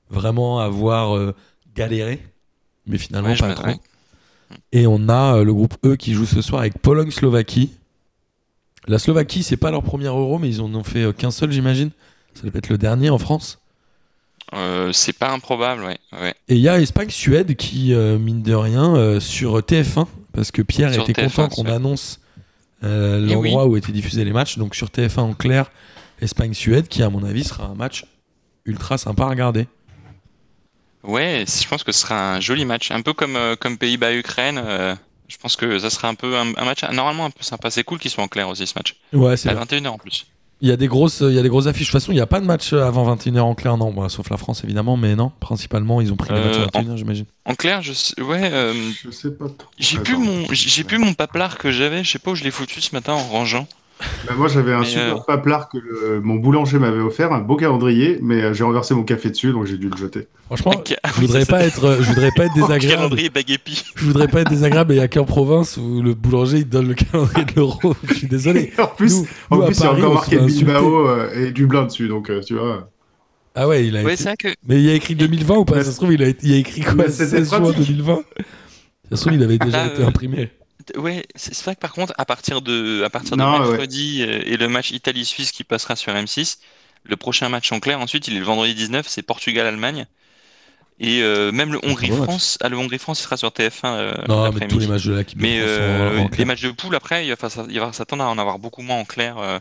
vraiment 0.10 0.60
à 0.60 0.70
voir 0.70 1.16
euh, 1.16 1.36
galérer. 1.76 2.22
Mais 2.86 2.98
finalement, 2.98 3.30
Ouais, 3.30 3.38
pas 3.38 3.54
trop. 3.54 3.72
Et 4.72 4.86
on 4.88 5.10
a 5.10 5.38
euh, 5.38 5.44
le 5.44 5.54
groupe 5.54 5.76
E 5.86 5.96
qui 5.96 6.14
joue 6.14 6.26
ce 6.26 6.42
soir 6.42 6.62
avec 6.62 6.78
Pologne-Slovaquie. 6.80 7.72
La 8.88 9.00
Slovaquie, 9.00 9.42
c'est 9.42 9.58
pas 9.58 9.72
leur 9.72 9.82
premier 9.84 10.08
euro, 10.08 10.38
mais 10.38 10.50
ils 10.50 10.62
en 10.62 10.74
ont 10.76 10.84
fait 10.84 11.04
euh, 11.04 11.12
qu'un 11.12 11.32
seul, 11.32 11.52
j'imagine. 11.52 11.90
Ça 12.36 12.44
doit 12.44 12.52
être 12.56 12.70
le 12.70 12.78
dernier 12.78 13.10
en 13.10 13.18
France. 13.18 13.60
C'est 14.92 15.18
pas 15.18 15.32
improbable, 15.32 15.84
ouais. 15.84 15.98
ouais. 16.22 16.36
Et 16.48 16.56
il 16.56 16.62
y 16.62 16.70
a 16.70 16.80
Espagne-Suède 16.80 17.56
qui, 17.56 17.92
mine 17.96 18.44
de 18.44 18.54
rien, 18.54 19.20
sur 19.20 19.58
TF1, 19.58 20.06
parce 20.32 20.52
que 20.52 20.62
Pierre 20.62 20.94
Sur 20.94 21.10
était 21.10 21.24
TF1, 21.24 21.30
content 21.30 21.50
qu'on 21.50 21.66
annonce 21.66 22.20
euh, 22.84 23.20
l'endroit 23.20 23.66
où 23.68 23.78
étaient 23.78 23.92
diffusés 23.92 24.26
les 24.26 24.34
matchs. 24.34 24.58
Donc 24.58 24.76
sur 24.76 24.88
TF1 24.88 25.20
en 25.20 25.34
clair, 25.34 25.72
Espagne-Suède, 26.22 26.88
qui 26.88 27.04
à 27.04 27.10
mon 27.10 27.24
avis 27.24 27.44
sera 27.44 27.66
un 27.66 27.76
match 27.76 28.06
ultra 28.66 28.98
sympa 28.98 29.24
à 29.24 29.30
regarder. 29.30 29.68
Ouais, 31.04 31.44
je 31.48 31.68
pense 31.68 31.84
que 31.84 31.92
ce 31.92 32.00
sera 32.00 32.36
un 32.36 32.40
joli 32.40 32.64
match. 32.66 32.92
Un 32.92 33.02
peu 33.02 33.14
comme, 33.14 33.36
euh, 33.36 33.56
comme 33.58 33.78
Pays-Bas-Ukraine. 33.78 34.58
euh, 34.64 34.96
je 35.28 35.38
pense 35.38 35.56
que 35.56 35.80
ça 35.80 35.90
sera 35.90 36.08
un 36.10 36.16
peu 36.16 36.38
un, 36.38 36.54
un 36.56 36.66
match 36.66 36.84
normalement 36.92 37.26
un 37.26 37.30
peu 37.32 37.44
sympa. 37.44 37.70
C'est 37.72 37.84
cool 37.84 38.00
qu'il 38.00 38.12
soit 38.12 38.24
en 38.24 38.28
clair 38.28 38.48
aussi 38.48 38.66
ce 38.68 38.74
match. 38.78 38.96
Ouais, 39.12 39.36
c'est 39.36 39.50
À 39.50 39.54
vrai. 39.54 39.66
21h 39.66 39.88
en 39.88 39.98
plus. 39.98 40.28
Il 40.64 40.70
y 40.70 40.72
a 40.72 40.78
des 40.78 40.88
grosses, 40.88 41.20
il 41.20 41.34
y 41.36 41.40
a 41.40 41.42
des 41.44 41.50
grosses 41.50 41.68
affiches. 41.68 41.88
De 41.88 41.92
toute 41.92 42.00
façon, 42.02 42.14
il 42.14 42.16
n'y 42.16 42.22
a 42.22 42.26
pas 42.26 42.40
de 42.40 42.46
match 42.46 42.72
avant 42.72 43.14
21h 43.16 43.42
en 43.42 43.54
clair, 43.54 43.76
non. 43.78 43.92
Bon, 43.92 44.08
sauf 44.08 44.30
la 44.30 44.38
France 44.38 44.64
évidemment, 44.64 44.96
mais 44.96 45.14
non. 45.14 45.30
Principalement, 45.42 46.00
ils 46.00 46.14
ont 46.14 46.16
pris 46.16 46.32
les 46.34 46.40
Euh, 46.40 46.46
matchs 46.46 46.70
à 46.74 46.80
21h, 46.82 46.96
j'imagine. 46.98 47.26
En 47.46 47.54
clair, 47.56 47.82
je 47.82 47.92
sais, 47.92 48.20
ouais, 48.22 48.50
euh, 48.52 48.74
Je 49.04 49.12
sais 49.12 49.32
pas 49.32 49.46
trop. 49.50 49.68
j'ai 49.78 50.00
plus 50.00 50.16
mon, 50.18 50.46
j'ai 50.54 50.70
j'ai 50.70 50.84
plus 50.86 50.98
mon 51.00 51.14
paplard 51.14 51.58
que 51.58 51.70
j'avais. 51.70 52.06
Je 52.06 52.12
sais 52.12 52.20
pas 52.20 52.32
où 52.32 52.36
je 52.36 52.46
l'ai 52.46 52.52
foutu 52.52 52.80
ce 52.80 52.96
matin 52.96 53.12
en 53.14 53.18
rangeant. 53.28 53.68
Bah, 54.28 54.34
moi, 54.38 54.48
j'avais 54.48 54.74
un 54.74 54.80
Mais, 54.82 54.86
super 54.86 55.16
euh, 55.18 55.20
paplard 55.28 55.70
que 55.70 55.78
le- 55.78 56.22
mon 56.22 56.36
boulanger 56.36 56.80
m'avait 56.80 57.00
offert, 57.02 57.32
un 57.34 57.40
beau 57.40 57.56
calendrier, 57.56 58.20
mais 58.22 58.42
euh, 58.42 58.54
j'ai 58.54 58.64
renversé 58.64 58.94
mon 58.94 59.04
café 59.04 59.30
dessus, 59.30 59.52
donc 59.52 59.66
j'ai 59.66 59.78
dû 59.78 59.90
le 59.90 59.98
jeter. 59.98 60.28
Franchement, 60.46 60.84
je 61.16 61.22
voudrais 61.22 61.46
pas 61.46 61.64
être, 61.64 61.98
je 62.02 62.08
voudrais 62.10 62.32
pas 62.36 62.46
être 62.46 62.54
désagréable. 62.56 63.16
Calendrier. 63.18 63.32
Je 63.96 64.06
voudrais 64.06 64.28
pas 64.28 64.42
être 64.42 64.50
désagréable. 64.50 64.94
Il 64.94 64.98
y 64.98 65.02
a 65.02 65.08
qu'en 65.08 65.26
province 65.26 65.78
où 65.78 66.02
le 66.02 66.14
boulanger 66.14 66.60
il 66.60 66.70
donne 66.70 66.88
le 66.90 66.94
calendrier 66.94 67.46
de 67.46 67.52
l'euro. 67.56 67.96
Je 68.08 68.14
suis 68.14 68.28
désolé. 68.28 68.72
en 68.78 68.88
plus, 68.88 69.22
Nous- 69.22 69.28
en 69.50 69.56
nous, 69.58 69.66
plus, 69.66 69.78
il 69.78 69.80
y 69.82 69.84
a 69.84 69.90
Paris, 69.90 70.02
encore 70.02 70.14
marqué. 70.16 70.38
Bilbao 70.40 71.08
euh, 71.08 71.30
et 71.48 71.52
Dublin 71.52 71.84
dessus, 71.86 72.08
donc 72.08 72.30
euh, 72.30 72.42
tu 72.42 72.56
vois. 72.56 72.90
Ah 73.56 73.68
ouais, 73.68 73.86
il 73.86 73.96
a 73.98 74.04
Ouais, 74.04 74.14
été- 74.16 74.24
que 74.38 74.48
Mais 74.68 74.76
il 74.78 74.84
y 74.86 74.90
a 74.90 74.94
écrit 74.94 75.16
2020 75.16 75.56
ou 75.58 75.66
pas 75.66 75.76
Mais 75.76 75.84
Ça 75.84 75.92
se 75.92 75.98
trouve, 75.98 76.12
il 76.14 76.24
a, 76.24 76.28
il 76.42 76.54
a 76.54 76.58
écrit 76.58 76.82
quoi? 76.82 76.94
Mais 76.96 77.10
c'était 77.10 77.38
16 77.38 77.50
juin 77.50 77.60
pratique. 77.62 77.78
2020 77.88 78.20
Ça 79.12 79.16
se 79.16 79.22
trouve, 79.22 79.34
il 79.36 79.44
avait 79.44 79.58
déjà 79.60 79.78
Là, 79.86 79.94
été 79.94 80.02
euh, 80.02 80.08
imprimé. 80.08 80.50
Ouais, 80.98 81.26
c'est 81.36 81.54
c'est 81.54 81.64
vrai 81.66 81.76
que 81.76 81.80
par 81.80 81.94
contre, 81.94 82.14
à 82.18 82.26
partir 82.26 82.62
de, 82.62 83.04
à 83.04 83.10
partir 83.10 83.38
de 83.38 83.42
Non, 83.42 83.60
ouais. 83.62 83.68
mercredi 83.70 84.24
euh, 84.28 84.42
et 84.46 84.58
le 84.58 84.68
match 84.68 84.92
Italie-Suisse 84.92 85.52
qui 85.52 85.64
passera 85.64 85.96
sur 85.96 86.14
M6, 86.14 86.58
le 87.04 87.16
prochain 87.18 87.50
match 87.50 87.72
en 87.72 87.80
clair, 87.80 88.00
ensuite, 88.00 88.28
il 88.28 88.36
est 88.36 88.40
le 88.40 88.46
vendredi 88.46 88.74
19, 88.76 89.06
c'est 89.08 89.22
Portugal-Allemagne. 89.22 90.06
Et 91.00 91.22
euh, 91.24 91.52
même 91.52 91.74
le 91.74 91.80
Hongrie-France, 91.84 92.58
ah, 92.62 92.70
le 92.70 92.78
Hongrie-France 92.78 93.20
il 93.20 93.24
sera 93.24 93.36
sur 93.36 93.50
TF1 93.50 93.72
euh, 93.86 94.14
Non, 94.28 94.52
mais 94.54 94.68
tous 94.68 94.78
les 94.80 94.88
matchs 94.88 95.06
de 95.06 95.14
l'équipe 95.16 95.38
de 95.38 95.42
Mais 95.42 95.58
France 95.60 95.70
euh, 95.70 96.18
les 96.24 96.30
clair. 96.30 96.48
matchs 96.48 96.62
de 96.62 96.70
poule 96.72 96.96
après, 96.96 97.26
il 97.26 97.30
va, 97.30 97.36
fa- 97.50 97.66
il 97.68 97.80
va 97.80 97.92
s'attendre 97.94 98.24
à 98.24 98.30
en 98.30 98.38
avoir 98.38 98.60
beaucoup 98.60 98.84
moins 98.84 98.98
en 98.98 99.04
clair 99.06 99.38
euh, 99.40 99.60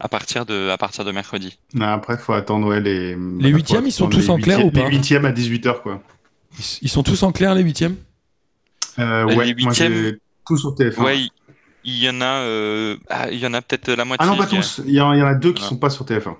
à 0.00 0.08
partir 0.08 0.46
de, 0.46 0.70
à 0.70 0.78
partir 0.78 1.04
de 1.04 1.12
mercredi. 1.12 1.58
Non, 1.74 1.86
après, 1.88 2.16
faut 2.16 2.32
attendre 2.32 2.66
ouais, 2.68 2.80
les. 2.80 3.10
Les 3.14 3.16
faut 3.50 3.56
huitièmes, 3.56 3.86
ils 3.86 3.92
sont 3.92 4.04
attendre 4.06 4.16
tous 4.16 4.22
les 4.22 4.30
en 4.30 4.38
clair 4.38 4.58
huitièmes- 4.58 4.68
ou 4.68 4.70
pas 4.82 4.88
Les 4.88 4.96
huitièmes 4.96 5.24
à 5.26 5.30
18h, 5.32 5.82
quoi. 5.82 6.02
Ils, 6.58 6.64
ils 6.82 6.88
sont 6.88 7.02
tous 7.02 7.22
en 7.22 7.32
clair, 7.32 7.54
les 7.54 7.62
huitièmes? 7.62 7.96
Euh, 8.98 9.26
Les 9.26 9.34
ouais, 9.36 9.54
moi 9.58 9.70
huitièmes- 9.72 9.92
j'ai 9.94 10.18
tout 10.46 10.56
sur 10.56 10.70
TF1. 10.74 11.02
Ouais, 11.02 11.18
il, 11.84 11.98
y 11.98 12.08
en 12.08 12.20
a, 12.20 12.40
euh, 12.42 12.96
ah, 13.10 13.30
il 13.30 13.38
y 13.38 13.46
en 13.46 13.54
a 13.54 13.62
peut-être 13.62 13.90
la 13.92 14.04
moitié. 14.04 14.26
ah 14.26 14.30
non, 14.30 14.36
pas 14.36 14.46
tous. 14.46 14.80
Il 14.86 14.92
y, 14.94 15.00
en 15.00 15.12
il 15.12 15.18
y 15.18 15.22
en 15.22 15.26
a 15.26 15.34
deux 15.34 15.52
qui 15.52 15.62
Ah. 15.64 15.68
sont 15.68 15.76
pas 15.76 15.90
sur 15.90 16.04
TF1. 16.04 16.36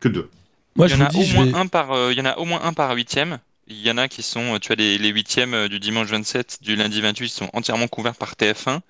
Que 0.00 0.08
deux. 0.08 0.30
Moi, 0.76 0.86
Il 0.86 0.92
y 0.94 0.96
je 0.96 1.02
en 1.02 1.06
a 1.06 1.08
dis, 1.08 1.18
au 1.32 1.34
moins 1.34 1.44
vais... 1.46 1.54
un 1.58 1.66
par, 1.66 1.92
euh, 1.92 2.12
il 2.12 2.18
y 2.18 2.20
en 2.22 2.24
a 2.26 2.38
au 2.38 2.44
moins 2.44 2.60
un 2.62 2.72
par 2.72 2.92
huitième. 2.94 3.38
Il 3.68 3.80
y 3.80 3.90
en 3.90 3.98
a 3.98 4.08
qui 4.08 4.22
sont, 4.22 4.54
euh, 4.54 4.58
tu 4.58 4.72
as 4.72 4.74
les, 4.76 4.98
les 4.98 5.08
huitièmes 5.10 5.68
du 5.68 5.78
dimanche 5.80 6.08
27, 6.08 6.58
du 6.62 6.76
lundi 6.76 7.00
28, 7.00 7.26
qui 7.28 7.34
sont 7.34 7.50
entièrement 7.52 7.86
couverts 7.88 8.16
par 8.16 8.32
TF1. 8.34 8.80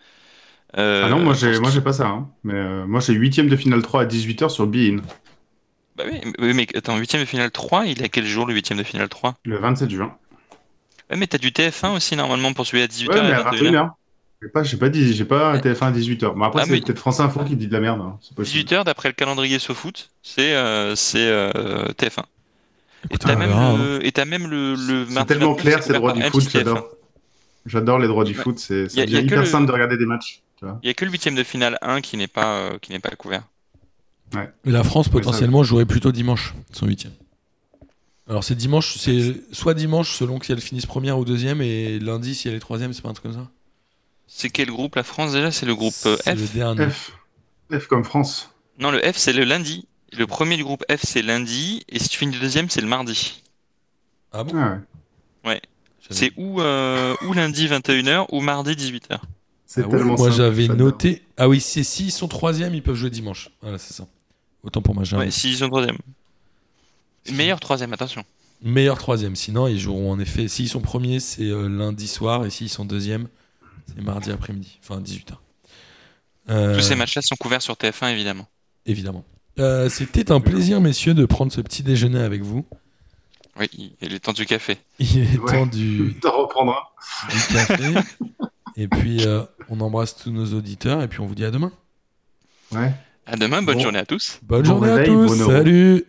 Euh, 0.79 1.03
ah 1.05 1.09
non, 1.11 1.19
moi 1.19 1.35
j'ai 1.35 1.59
moi 1.59 1.69
j'ai 1.71 1.81
pas 1.81 1.93
ça. 1.93 2.07
hein. 2.07 2.29
Mais 2.45 2.55
euh, 2.55 2.87
moi 2.87 3.01
j'ai 3.01 3.13
huitième 3.15 3.49
de 3.49 3.57
finale 3.57 3.83
3 3.83 4.03
à 4.03 4.07
18h 4.07 4.49
sur 4.51 4.69
Bein. 4.69 4.99
Bah 5.97 6.05
oui, 6.39 6.55
mais- 6.55 6.69
attends, 6.77 6.97
huitième 6.97 7.23
de 7.23 7.27
finale 7.27 7.51
3, 7.51 7.87
il 7.87 8.01
est 8.01 8.05
à 8.05 8.09
quel 8.09 8.25
jour 8.25 8.47
le 8.47 8.55
huitième 8.55 8.79
de 8.79 8.85
finale 8.85 9.09
3 9.09 9.35
Le 9.45 9.59
27 9.59 9.91
juin. 9.91 10.17
Ouais, 11.11 11.17
mais 11.17 11.27
t'as 11.27 11.39
du 11.39 11.51
TF1 11.51 11.97
aussi 11.97 12.15
normalement 12.15 12.53
pour 12.53 12.67
celui 12.67 12.83
à 12.85 12.87
18h 12.87 13.09
Ouais, 13.15 13.23
mais 13.23 13.33
à 13.33 13.43
21h. 13.51 13.91
21h. 14.41 14.43
J'ai 14.43 14.49
pas, 14.49 14.63
j'ai 14.63 14.77
pas 14.77 14.89
dit, 14.89 15.13
j'ai 15.15 15.25
pas 15.25 15.53
Ouais. 15.53 15.61
TF1 15.61 15.87
à 15.89 15.93
18h. 15.93 16.35
Bon, 16.35 16.43
après, 16.45 16.63
Ah, 16.63 16.65
c'est 16.67 16.73
mais- 16.73 16.81
peut-être 16.81 16.99
France 16.99 17.21
Info 17.21 17.45
qui 17.45 17.57
dit 17.57 17.67
de 17.69 17.73
la 17.73 17.81
merde. 17.81 18.01
hein. 18.01 18.19
C'est 18.23 18.35
possible. 18.35 18.59
18h 18.65 18.85
d'après 18.85 19.09
le 19.09 19.15
calendrier 19.15 19.59
SoFoot, 19.59 20.11
c'est 20.23 20.55
euh, 20.55 20.95
c'est 20.97 21.19
euh, 21.29 21.85
TF1. 21.97 22.21
Et 22.23 23.07
Écoutez, 23.07 23.19
t'as 23.29 23.35
on 23.35 23.39
même, 23.39 23.49
verra, 23.49 23.67
hein. 23.71 23.79
le, 23.99 24.07
et 24.07 24.13
t'as 24.13 24.25
même 24.27 24.47
le, 24.47 24.75
le 24.75 25.07
C'est 25.07 25.13
mardi 25.15 25.29
tellement 25.29 25.53
29, 25.55 25.63
clair, 25.63 25.79
c'est 25.79 25.87
c'est 25.89 25.93
le 25.95 25.99
droit 25.99 26.13
couvert 26.13 26.27
du 26.31 26.33
par 26.33 26.43
foot, 26.43 26.51
M6 26.51 26.59
TF1. 26.59 26.65
j'adore. 26.65 26.89
J'adore 27.67 27.99
les 27.99 28.09
droits 28.09 28.25
du 28.25 28.37
Ouais. 28.37 28.43
foot, 28.43 28.59
c'est 28.59 28.75
Y 28.75 28.85
a- 28.85 28.89
c'est 28.89 28.97
y 28.99 29.03
a 29.03 29.07
devient 29.07 29.21
que 29.21 29.25
hyper 29.27 29.41
le- 29.41 29.47
simple 29.47 29.67
de 29.67 29.73
regarder 29.73 29.97
des 29.97 30.07
matchs. 30.07 30.41
tu 30.59 30.65
vois. 30.67 30.79
Il 30.83 30.87
y 30.87 30.91
a 30.91 30.95
que 30.95 31.05
le 31.05 31.11
huitième 31.11 31.35
de 31.35 31.43
finale 31.43 31.79
1 31.83 32.01
qui 32.01 32.17
n'est 32.17 32.27
pas, 32.27 32.55
euh, 32.59 32.79
qui 32.81 32.93
n'est 32.93 32.99
pas 32.99 33.11
couvert. 33.11 33.43
La 34.65 34.85
France, 34.85 35.09
potentiellement, 35.09 35.65
jouerait 35.65 35.87
plutôt 35.87 36.13
dimanche, 36.13 36.55
son 36.73 36.87
huitième. 36.87 37.13
Alors, 38.29 38.45
c'est 38.45 38.55
dimanche, 38.55 38.97
c'est 38.97 39.35
soit 39.53 39.75
dimanche 39.75 40.15
selon 40.17 40.41
si 40.41 40.53
elle 40.53 40.61
finisse 40.61 40.87
première 40.87 41.19
ou 41.19 41.25
deuxième, 41.25 41.61
et 41.63 41.99
lundi 41.99 42.35
si 42.37 42.49
elle 42.49 42.55
est 42.55 42.61
troisième, 42.61 42.93
c'est 42.93 43.03
pas 43.03 43.09
un 43.09 43.13
truc 43.13 43.25
comme 43.25 43.43
ça? 43.43 43.49
C'est 44.33 44.49
quel 44.51 44.69
groupe 44.71 44.95
la 44.95 45.03
France 45.03 45.33
déjà? 45.33 45.51
C'est 45.51 45.67
le 45.67 45.75
groupe 45.75 45.93
euh, 46.07 46.17
C'est 46.23 46.35
le 46.35 46.47
F? 46.47 46.55
dernier. 46.55 46.89
F. 46.91 47.13
F 47.73 47.87
comme 47.89 48.05
France. 48.05 48.51
Non, 48.79 48.91
le 48.91 49.01
F 49.01 49.17
c'est 49.17 49.33
le 49.33 49.45
lundi. 49.45 49.87
Le 50.13 50.27
premier 50.27 50.57
du 50.57 50.65
groupe 50.65 50.85
F 50.91 51.01
c'est 51.05 51.23
lundi, 51.23 51.83
et 51.89 51.99
si 51.99 52.09
tu 52.09 52.19
finis 52.19 52.39
deuxième 52.39 52.71
c'est 52.71 52.81
le 52.81 52.87
mardi. 52.89 53.43
Ah 54.33 54.45
bon? 54.45 54.53
Ah 54.57 54.79
ouais. 55.45 55.61
J'avais- 56.01 56.15
C'est 56.15 56.33
ou, 56.37 56.61
euh, 56.61 57.15
ou 57.27 57.33
lundi 57.33 57.67
21h 57.67 58.27
ou 58.33 58.41
mardi 58.41 58.75
18h. 58.77 59.19
C'est 59.67 59.83
Ah 59.85 59.89
ouais, 59.89 59.99
tellement 59.99 60.17
Moi, 60.17 60.31
j'avais 60.31 60.69
noté. 60.69 61.23
Ah 61.37 61.49
oui, 61.49 61.61
c'est 61.61 61.85
s'ils 61.85 62.11
sont 62.13 62.27
troisième, 62.29 62.75
ils 62.75 62.83
peuvent 62.83 62.97
jouer 62.97 63.11
dimanche. 63.11 63.51
Voilà, 63.61 63.79
c'est 63.79 63.93
ça. 63.95 64.07
Autant 64.63 64.81
pour 64.83 64.95
moi, 64.95 65.05
j'ai 65.05 65.17
un 65.17 65.21
Ouais, 65.21 65.31
s'ils 65.31 65.57
sont 65.57 65.69
troisième. 65.69 65.99
Meilleur 67.33 67.61
troisième, 67.61 67.93
attention. 67.93 68.25
meilleur 68.63 68.99
troisième. 68.99 69.37
Sinon, 69.37 69.69
ils 69.69 69.79
joueront 69.79 70.11
en 70.13 70.19
effet. 70.19 70.49
S'ils 70.49 70.69
sont 70.69 70.81
premiers, 70.81 71.21
c'est 71.21 71.45
euh, 71.45 71.69
lundi 71.69 72.09
soir, 72.09 72.45
et 72.47 72.51
s'ils 72.51 72.69
sont 72.69 72.85
deuxième, 72.85 73.29
c'est 73.95 74.03
mardi 74.03 74.31
après-midi, 74.31 74.79
enfin 74.83 75.01
18h. 75.01 75.33
Euh, 76.49 76.75
Tous 76.77 76.83
ces 76.83 76.95
matchs-là 76.97 77.23
sont 77.23 77.37
couverts 77.37 77.63
sur 77.63 77.75
TF1 77.75 78.11
évidemment. 78.13 78.49
Évidemment. 78.87 79.25
Euh, 79.59 79.89
C'était 79.89 80.33
un 80.33 80.41
plaisir, 80.41 80.81
messieurs, 80.81 81.15
de 81.15 81.25
prendre 81.27 81.53
ce 81.53 81.61
petit 81.61 81.83
déjeuner 81.83 82.21
avec 82.21 82.43
vous. 82.43 82.65
Oui, 83.59 83.69
il 84.01 84.15
est 84.15 84.19
temps 84.21 84.33
du 84.33 84.47
café. 84.47 84.79
Il 84.99 85.19
est 85.19 85.39
Ouais. 85.39 85.53
temps 85.53 85.67
du, 85.67 86.15
T'en 86.23 86.43
reprendras. 86.43 86.89
du 87.31 87.55
café. 87.55 87.95
et 88.77 88.89
puis, 88.89 89.27
euh, 89.27 89.43
on 89.69 89.81
embrasse 89.81 90.17
tous 90.17 90.31
nos 90.31 90.47
auditeurs, 90.57 91.03
et 91.03 91.09
puis 91.09 91.21
on 91.21 91.27
vous 91.27 91.35
dit 91.35 91.45
à 91.45 91.51
demain. 91.51 91.73
Ouais. 92.73 92.93
À 93.27 93.37
demain, 93.37 93.61
bonne 93.63 93.77
Bon. 93.77 93.83
journée 93.83 93.99
à 93.99 94.07
tous. 94.07 94.39
Bonne 94.43 94.63
Bon 94.63 94.69
journée 94.83 94.91
à 94.93 95.05
tous. 95.05 95.39
bon. 95.39 95.47
Salut. 95.51 96.05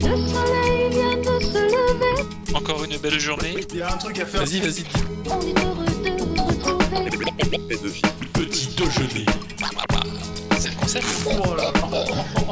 Le 0.00 0.06
soleil 0.06 0.90
vient 0.90 1.16
de 1.18 1.40
se 1.40 1.58
lever, 1.58 2.54
Encore 2.54 2.84
une 2.84 2.96
belle 2.96 3.20
journée. 3.20 3.56
Il 3.70 3.76
y 3.76 3.82
a 3.82 3.92
un 3.92 3.96
truc 3.98 4.18
à 4.20 4.24
faire. 4.26 4.40
Vas-y, 4.44 4.60
vas-y. 4.60 5.87
Petit 8.32 8.68
déjeuner. 8.76 9.26
C'est 10.58 10.70
le 10.70 10.76
concept. 10.76 11.06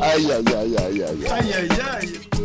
Aïe, 0.03 0.33
aïe, 0.33 0.55
aïe, 0.55 0.77
aïe, 0.77 1.03
aïe. 1.03 1.27
Aïe 1.31 1.53
aïe 1.53 1.69
aïe. 2.01 2.36